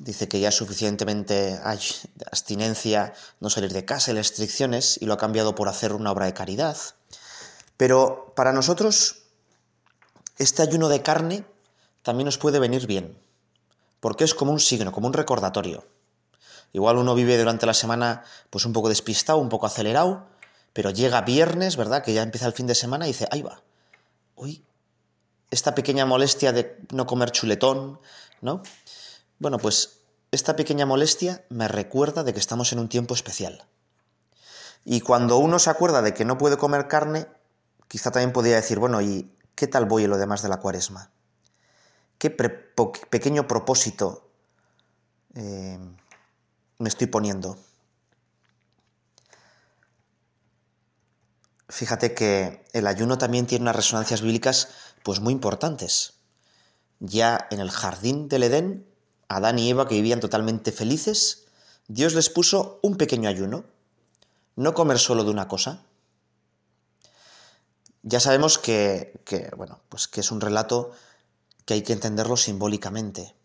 dice 0.01 0.27
que 0.27 0.39
ya 0.39 0.51
suficientemente 0.51 1.59
hay 1.63 1.79
abstinencia, 2.31 3.13
no 3.39 3.51
salir 3.51 3.71
de 3.73 3.85
casa 3.85 4.09
y 4.09 4.15
restricciones, 4.15 4.99
y 4.99 5.05
lo 5.05 5.13
ha 5.13 5.17
cambiado 5.17 5.53
por 5.53 5.69
hacer 5.69 5.93
una 5.93 6.11
obra 6.11 6.25
de 6.25 6.33
caridad. 6.33 6.77
Pero 7.77 8.33
para 8.35 8.53
nosotros, 8.53 9.23
este 10.39 10.63
ayuno 10.63 10.89
de 10.89 11.03
carne 11.03 11.45
también 12.01 12.25
nos 12.25 12.39
puede 12.39 12.57
venir 12.57 12.87
bien, 12.87 13.19
porque 13.99 14.23
es 14.23 14.33
como 14.33 14.51
un 14.51 14.59
signo, 14.59 14.91
como 14.91 15.05
un 15.05 15.13
recordatorio. 15.13 15.85
Igual 16.73 16.97
uno 16.97 17.13
vive 17.13 17.37
durante 17.37 17.67
la 17.67 17.75
semana 17.75 18.23
pues 18.49 18.65
un 18.65 18.73
poco 18.73 18.89
despistado, 18.89 19.37
un 19.37 19.49
poco 19.49 19.67
acelerado, 19.67 20.27
pero 20.73 20.89
llega 20.89 21.21
viernes, 21.21 21.77
¿verdad? 21.77 22.03
Que 22.03 22.15
ya 22.15 22.23
empieza 22.23 22.47
el 22.47 22.53
fin 22.53 22.65
de 22.65 22.73
semana 22.73 23.05
y 23.05 23.11
dice, 23.13 23.27
ahí 23.31 23.43
va, 23.43 23.61
hoy 24.33 24.63
esta 25.51 25.75
pequeña 25.75 26.05
molestia 26.05 26.51
de 26.51 26.77
no 26.91 27.05
comer 27.05 27.31
chuletón, 27.31 27.99
¿no? 28.41 28.61
Bueno, 29.39 29.57
pues 29.57 29.99
esta 30.31 30.55
pequeña 30.55 30.85
molestia 30.85 31.45
me 31.49 31.67
recuerda 31.67 32.23
de 32.23 32.33
que 32.33 32.39
estamos 32.39 32.73
en 32.73 32.79
un 32.79 32.89
tiempo 32.89 33.13
especial. 33.13 33.65
Y 34.83 35.01
cuando 35.01 35.37
uno 35.37 35.59
se 35.59 35.69
acuerda 35.69 36.01
de 36.01 36.13
que 36.13 36.25
no 36.25 36.37
puede 36.37 36.57
comer 36.57 36.87
carne, 36.87 37.27
quizá 37.87 38.11
también 38.11 38.33
podría 38.33 38.55
decir, 38.55 38.79
bueno, 38.79 39.01
¿y 39.01 39.31
qué 39.55 39.67
tal 39.67 39.85
voy 39.85 40.03
en 40.03 40.09
lo 40.09 40.17
demás 40.17 40.41
de 40.41 40.49
la 40.49 40.57
cuaresma? 40.57 41.11
¿Qué 42.17 42.29
pequeño 42.29 43.47
propósito 43.47 44.29
eh, 45.35 45.77
me 46.79 46.89
estoy 46.89 47.07
poniendo? 47.07 47.57
Fíjate 51.69 52.13
que 52.13 52.65
el 52.73 52.87
ayuno 52.87 53.17
también 53.17 53.45
tiene 53.45 53.63
unas 53.63 53.75
resonancias 53.75 54.21
bíblicas 54.21 54.69
pues 55.03 55.19
muy 55.19 55.33
importantes. 55.33 56.13
Ya 56.99 57.47
en 57.51 57.59
el 57.59 57.71
jardín 57.71 58.29
del 58.29 58.43
Edén 58.43 58.87
Adán 59.27 59.59
y 59.59 59.69
Eva, 59.69 59.87
que 59.87 59.95
vivían 59.95 60.19
totalmente 60.19 60.71
felices, 60.71 61.47
Dios 61.87 62.13
les 62.13 62.29
puso 62.29 62.79
un 62.81 62.95
pequeño 62.95 63.29
ayuno, 63.29 63.65
no 64.55 64.73
comer 64.73 64.99
solo 64.99 65.23
de 65.23 65.31
una 65.31 65.47
cosa. 65.47 65.83
Ya 68.03 68.19
sabemos 68.19 68.57
que, 68.57 69.19
bueno, 69.57 69.81
pues 69.89 70.07
que 70.07 70.21
es 70.21 70.31
un 70.31 70.39
relato 70.39 70.91
que 71.65 71.73
hay 71.73 71.81
que 71.81 71.93
entenderlo 71.93 72.37
simbólicamente. 72.37 73.35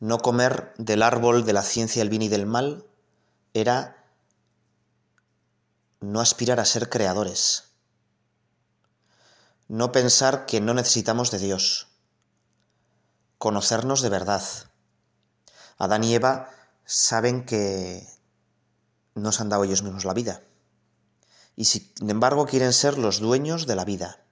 No 0.00 0.18
comer 0.18 0.74
del 0.78 1.02
árbol 1.02 1.44
de 1.44 1.52
la 1.52 1.62
ciencia 1.62 2.00
del 2.00 2.10
bien 2.10 2.22
y 2.22 2.28
del 2.28 2.46
mal 2.46 2.84
era 3.54 3.99
no 6.00 6.20
aspirar 6.20 6.60
a 6.60 6.64
ser 6.64 6.88
creadores, 6.88 7.64
no 9.68 9.92
pensar 9.92 10.46
que 10.46 10.60
no 10.60 10.74
necesitamos 10.74 11.30
de 11.30 11.38
Dios 11.38 11.90
conocernos 13.40 14.02
de 14.02 14.10
verdad. 14.10 14.42
Adán 15.78 16.04
y 16.04 16.14
Eva 16.14 16.50
saben 16.84 17.46
que 17.46 18.06
no 19.14 19.32
se 19.32 19.42
han 19.42 19.48
dado 19.48 19.64
ellos 19.64 19.82
mismos 19.82 20.04
la 20.04 20.12
vida. 20.12 20.42
Y 21.56 21.64
sin 21.64 22.10
embargo 22.10 22.44
quieren 22.44 22.74
ser 22.74 22.98
los 22.98 23.18
dueños 23.18 23.66
de 23.66 23.76
la 23.76 23.86
vida. 23.86 24.22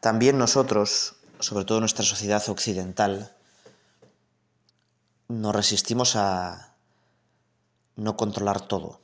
También 0.00 0.38
nosotros, 0.38 1.16
sobre 1.40 1.66
todo 1.66 1.80
nuestra 1.80 2.06
sociedad 2.06 2.42
occidental, 2.48 3.36
nos 5.28 5.54
resistimos 5.54 6.16
a 6.16 6.74
no 7.96 8.16
controlar 8.16 8.62
todo. 8.66 9.02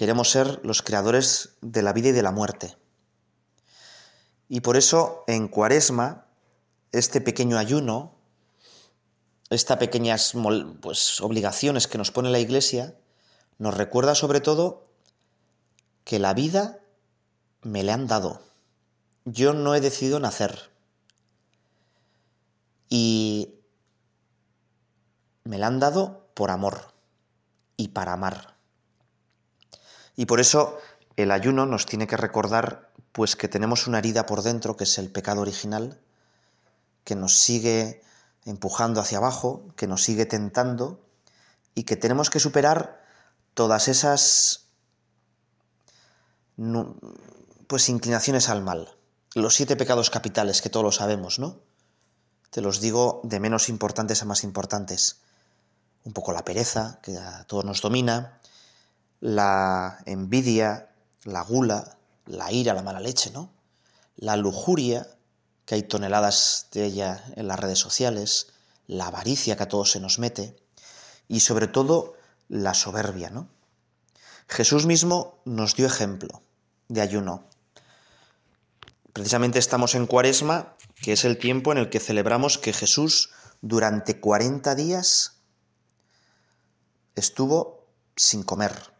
Queremos 0.00 0.30
ser 0.30 0.64
los 0.64 0.80
creadores 0.80 1.58
de 1.60 1.82
la 1.82 1.92
vida 1.92 2.08
y 2.08 2.12
de 2.12 2.22
la 2.22 2.32
muerte. 2.32 2.74
Y 4.48 4.62
por 4.62 4.78
eso 4.78 5.24
en 5.26 5.46
Cuaresma 5.46 6.24
este 6.90 7.20
pequeño 7.20 7.58
ayuno, 7.58 8.16
estas 9.50 9.76
pequeñas 9.76 10.32
pues, 10.80 11.20
obligaciones 11.20 11.86
que 11.86 11.98
nos 11.98 12.12
pone 12.12 12.30
la 12.30 12.38
Iglesia, 12.38 12.96
nos 13.58 13.74
recuerda 13.74 14.14
sobre 14.14 14.40
todo 14.40 14.88
que 16.04 16.18
la 16.18 16.32
vida 16.32 16.78
me 17.60 17.82
le 17.82 17.92
han 17.92 18.06
dado. 18.06 18.40
Yo 19.26 19.52
no 19.52 19.74
he 19.74 19.82
decidido 19.82 20.18
nacer. 20.18 20.70
Y 22.88 23.52
me 25.44 25.58
la 25.58 25.66
han 25.66 25.78
dado 25.78 26.30
por 26.32 26.50
amor 26.50 26.94
y 27.76 27.88
para 27.88 28.14
amar. 28.14 28.59
Y 30.16 30.26
por 30.26 30.40
eso 30.40 30.78
el 31.16 31.30
ayuno 31.30 31.66
nos 31.66 31.86
tiene 31.86 32.06
que 32.06 32.16
recordar 32.16 32.90
pues 33.12 33.36
que 33.36 33.48
tenemos 33.48 33.86
una 33.86 33.98
herida 33.98 34.26
por 34.26 34.42
dentro 34.42 34.76
que 34.76 34.84
es 34.84 34.98
el 34.98 35.10
pecado 35.10 35.40
original 35.40 36.00
que 37.04 37.16
nos 37.16 37.38
sigue 37.38 38.02
empujando 38.44 39.00
hacia 39.00 39.18
abajo, 39.18 39.66
que 39.76 39.86
nos 39.86 40.02
sigue 40.02 40.26
tentando 40.26 41.00
y 41.74 41.84
que 41.84 41.96
tenemos 41.96 42.30
que 42.30 42.40
superar 42.40 43.02
todas 43.54 43.88
esas 43.88 44.66
pues 47.66 47.88
inclinaciones 47.88 48.48
al 48.48 48.62
mal, 48.62 48.96
los 49.34 49.54
siete 49.54 49.76
pecados 49.76 50.10
capitales 50.10 50.60
que 50.60 50.70
todos 50.70 50.84
lo 50.84 50.92
sabemos, 50.92 51.38
¿no? 51.38 51.60
Te 52.50 52.60
los 52.60 52.80
digo 52.80 53.20
de 53.22 53.40
menos 53.40 53.68
importantes 53.68 54.22
a 54.22 54.26
más 54.26 54.44
importantes. 54.44 55.20
Un 56.04 56.12
poco 56.12 56.32
la 56.32 56.44
pereza, 56.44 56.98
que 57.02 57.16
a 57.16 57.44
todos 57.44 57.64
nos 57.64 57.80
domina, 57.80 58.40
la 59.20 59.98
envidia, 60.06 60.90
la 61.24 61.42
gula, 61.42 61.98
la 62.26 62.50
ira, 62.52 62.74
la 62.74 62.82
mala 62.82 63.00
leche, 63.00 63.30
¿no? 63.30 63.52
La 64.16 64.36
lujuria, 64.36 65.06
que 65.64 65.74
hay 65.74 65.82
toneladas 65.82 66.68
de 66.72 66.86
ella 66.86 67.24
en 67.36 67.46
las 67.46 67.60
redes 67.60 67.78
sociales, 67.78 68.48
la 68.86 69.06
avaricia 69.06 69.56
que 69.56 69.62
a 69.62 69.68
todos 69.68 69.90
se 69.90 70.00
nos 70.00 70.18
mete 70.18 70.56
y 71.28 71.40
sobre 71.40 71.68
todo 71.68 72.14
la 72.48 72.74
soberbia, 72.74 73.30
¿no? 73.30 73.48
Jesús 74.48 74.86
mismo 74.86 75.40
nos 75.44 75.76
dio 75.76 75.86
ejemplo 75.86 76.42
de 76.88 77.00
ayuno. 77.00 77.44
Precisamente 79.12 79.58
estamos 79.58 79.94
en 79.94 80.06
Cuaresma, 80.06 80.76
que 80.96 81.12
es 81.12 81.24
el 81.24 81.38
tiempo 81.38 81.70
en 81.72 81.78
el 81.78 81.88
que 81.88 82.00
celebramos 82.00 82.58
que 82.58 82.72
Jesús 82.72 83.30
durante 83.60 84.18
40 84.18 84.74
días 84.74 85.36
estuvo 87.14 87.86
sin 88.16 88.42
comer 88.42 88.90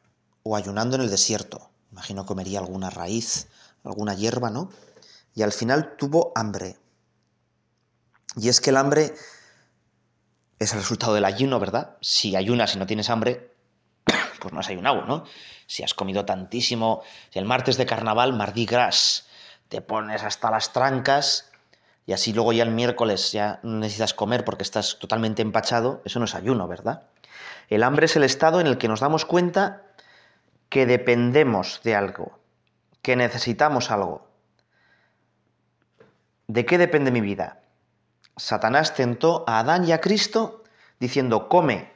o 0.42 0.56
ayunando 0.56 0.96
en 0.96 1.02
el 1.02 1.10
desierto. 1.10 1.70
Imagino 1.92 2.26
comería 2.26 2.58
alguna 2.58 2.90
raíz, 2.90 3.48
alguna 3.84 4.14
hierba, 4.14 4.50
¿no? 4.50 4.70
y 5.34 5.42
al 5.42 5.52
final 5.52 5.96
tuvo 5.96 6.32
hambre. 6.34 6.76
Y 8.36 8.48
es 8.48 8.60
que 8.60 8.70
el 8.70 8.76
hambre 8.76 9.14
es 10.58 10.72
el 10.72 10.80
resultado 10.80 11.14
del 11.14 11.24
ayuno, 11.24 11.58
¿verdad? 11.58 11.96
Si 12.00 12.36
ayunas 12.36 12.74
y 12.74 12.78
no 12.78 12.86
tienes 12.86 13.10
hambre, 13.10 13.54
pues 14.40 14.52
no 14.52 14.60
has 14.60 14.68
ayunado, 14.68 15.04
¿no? 15.06 15.24
Si 15.66 15.82
has 15.82 15.94
comido 15.94 16.24
tantísimo, 16.24 17.02
si 17.30 17.38
el 17.38 17.44
martes 17.44 17.76
de 17.76 17.86
carnaval, 17.86 18.32
Mardi 18.32 18.66
Gras, 18.66 19.26
te 19.68 19.80
pones 19.80 20.22
hasta 20.22 20.50
las 20.50 20.72
trancas 20.72 21.50
y 22.06 22.12
así 22.12 22.32
luego 22.32 22.52
ya 22.52 22.64
el 22.64 22.70
miércoles 22.70 23.30
ya 23.32 23.60
no 23.62 23.78
necesitas 23.78 24.14
comer 24.14 24.44
porque 24.44 24.64
estás 24.64 24.98
totalmente 24.98 25.42
empachado, 25.42 26.02
eso 26.04 26.18
no 26.18 26.24
es 26.24 26.34
ayuno, 26.34 26.66
¿verdad? 26.66 27.04
El 27.68 27.84
hambre 27.84 28.06
es 28.06 28.16
el 28.16 28.24
estado 28.24 28.60
en 28.60 28.66
el 28.66 28.78
que 28.78 28.88
nos 28.88 29.00
damos 29.00 29.24
cuenta 29.24 29.84
que 30.70 30.86
dependemos 30.86 31.82
de 31.82 31.94
algo, 31.96 32.38
que 33.02 33.16
necesitamos 33.16 33.90
algo. 33.90 34.26
¿De 36.46 36.64
qué 36.64 36.78
depende 36.78 37.10
mi 37.10 37.20
vida? 37.20 37.60
Satanás 38.36 38.94
tentó 38.94 39.44
a 39.46 39.58
Adán 39.58 39.84
y 39.86 39.92
a 39.92 40.00
Cristo 40.00 40.64
diciendo, 41.00 41.48
come, 41.48 41.92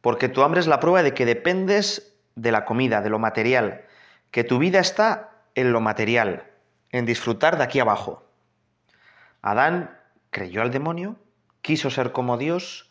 porque 0.00 0.28
tu 0.28 0.42
hambre 0.42 0.60
es 0.60 0.66
la 0.66 0.80
prueba 0.80 1.02
de 1.02 1.12
que 1.12 1.26
dependes 1.26 2.16
de 2.36 2.52
la 2.52 2.64
comida, 2.64 3.02
de 3.02 3.10
lo 3.10 3.18
material, 3.18 3.84
que 4.30 4.44
tu 4.44 4.58
vida 4.58 4.78
está 4.78 5.30
en 5.54 5.72
lo 5.72 5.80
material, 5.80 6.50
en 6.90 7.04
disfrutar 7.04 7.58
de 7.58 7.64
aquí 7.64 7.80
abajo. 7.80 8.24
Adán 9.42 9.98
creyó 10.30 10.62
al 10.62 10.70
demonio, 10.70 11.16
quiso 11.62 11.90
ser 11.90 12.12
como 12.12 12.38
Dios, 12.38 12.90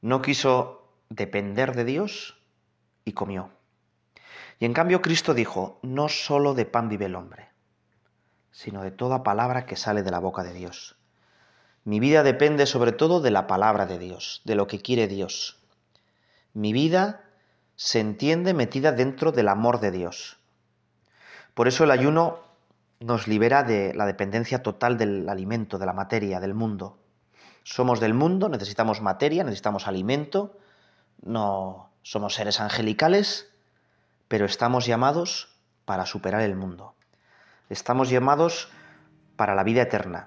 no 0.00 0.22
quiso 0.22 0.90
depender 1.10 1.74
de 1.74 1.84
Dios 1.84 2.40
y 3.04 3.12
comió. 3.12 3.50
Y 4.58 4.64
en 4.64 4.72
cambio 4.72 5.02
Cristo 5.02 5.34
dijo, 5.34 5.78
no 5.82 6.08
solo 6.08 6.54
de 6.54 6.64
pan 6.64 6.88
vive 6.88 7.06
el 7.06 7.16
hombre, 7.16 7.48
sino 8.50 8.82
de 8.82 8.90
toda 8.90 9.22
palabra 9.22 9.66
que 9.66 9.76
sale 9.76 10.02
de 10.02 10.10
la 10.10 10.20
boca 10.20 10.44
de 10.44 10.52
Dios. 10.52 10.96
Mi 11.84 12.00
vida 12.00 12.22
depende 12.22 12.66
sobre 12.66 12.92
todo 12.92 13.20
de 13.20 13.30
la 13.30 13.46
palabra 13.46 13.86
de 13.86 13.98
Dios, 13.98 14.42
de 14.44 14.54
lo 14.54 14.66
que 14.66 14.80
quiere 14.80 15.06
Dios. 15.06 15.58
Mi 16.52 16.72
vida 16.72 17.24
se 17.76 18.00
entiende 18.00 18.54
metida 18.54 18.92
dentro 18.92 19.32
del 19.32 19.48
amor 19.48 19.80
de 19.80 19.90
Dios. 19.90 20.38
Por 21.54 21.68
eso 21.68 21.84
el 21.84 21.90
ayuno 21.90 22.40
nos 23.00 23.28
libera 23.28 23.64
de 23.64 23.92
la 23.94 24.06
dependencia 24.06 24.62
total 24.62 24.96
del 24.96 25.28
alimento, 25.28 25.78
de 25.78 25.86
la 25.86 25.92
materia, 25.92 26.40
del 26.40 26.54
mundo. 26.54 26.98
Somos 27.64 28.00
del 28.00 28.14
mundo, 28.14 28.48
necesitamos 28.48 29.00
materia, 29.00 29.44
necesitamos 29.44 29.86
alimento, 29.86 30.58
no 31.22 31.90
somos 32.02 32.34
seres 32.34 32.60
angelicales, 32.60 33.53
pero 34.34 34.46
estamos 34.46 34.84
llamados 34.84 35.46
para 35.84 36.06
superar 36.06 36.40
el 36.40 36.56
mundo. 36.56 36.96
Estamos 37.70 38.10
llamados 38.10 38.68
para 39.36 39.54
la 39.54 39.62
vida 39.62 39.82
eterna. 39.82 40.26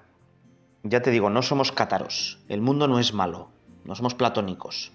Ya 0.82 1.02
te 1.02 1.10
digo, 1.10 1.28
no 1.28 1.42
somos 1.42 1.72
cátaros, 1.72 2.42
el 2.48 2.62
mundo 2.62 2.88
no 2.88 3.00
es 3.00 3.12
malo, 3.12 3.50
no 3.84 3.94
somos 3.94 4.14
platónicos. 4.14 4.92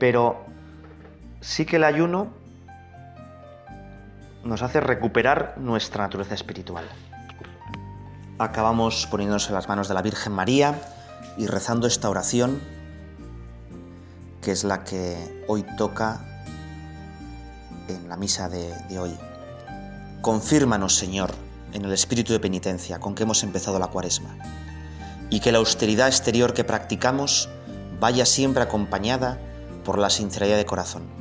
Pero 0.00 0.44
sí 1.40 1.64
que 1.66 1.76
el 1.76 1.84
ayuno 1.84 2.32
nos 4.42 4.62
hace 4.62 4.80
recuperar 4.80 5.54
nuestra 5.58 6.02
naturaleza 6.02 6.34
espiritual. 6.34 6.86
Acabamos 8.40 9.06
poniéndonos 9.06 9.46
en 9.50 9.54
las 9.54 9.68
manos 9.68 9.86
de 9.86 9.94
la 9.94 10.02
Virgen 10.02 10.32
María 10.32 10.74
y 11.36 11.46
rezando 11.46 11.86
esta 11.86 12.10
oración, 12.10 12.60
que 14.42 14.50
es 14.50 14.64
la 14.64 14.82
que 14.82 15.44
hoy 15.46 15.64
toca 15.76 16.26
en 17.94 18.08
la 18.08 18.16
misa 18.16 18.48
de, 18.48 18.98
hoy. 18.98 19.16
Confírmanos, 20.20 20.96
Señor, 20.96 21.32
en 21.72 21.84
el 21.84 21.92
espíritu 21.92 22.32
de 22.32 22.40
penitencia 22.40 22.98
con 22.98 23.14
que 23.14 23.22
hemos 23.22 23.42
empezado 23.42 23.78
la 23.78 23.88
cuaresma, 23.88 24.36
y 25.30 25.40
que 25.40 25.52
la 25.52 25.58
austeridad 25.58 26.08
exterior 26.08 26.54
que 26.54 26.64
practicamos 26.64 27.48
vaya 28.00 28.26
siempre 28.26 28.62
acompañada 28.62 29.38
por 29.84 29.98
la 29.98 30.10
sinceridad 30.10 30.56
de 30.56 30.66
corazón 30.66 31.19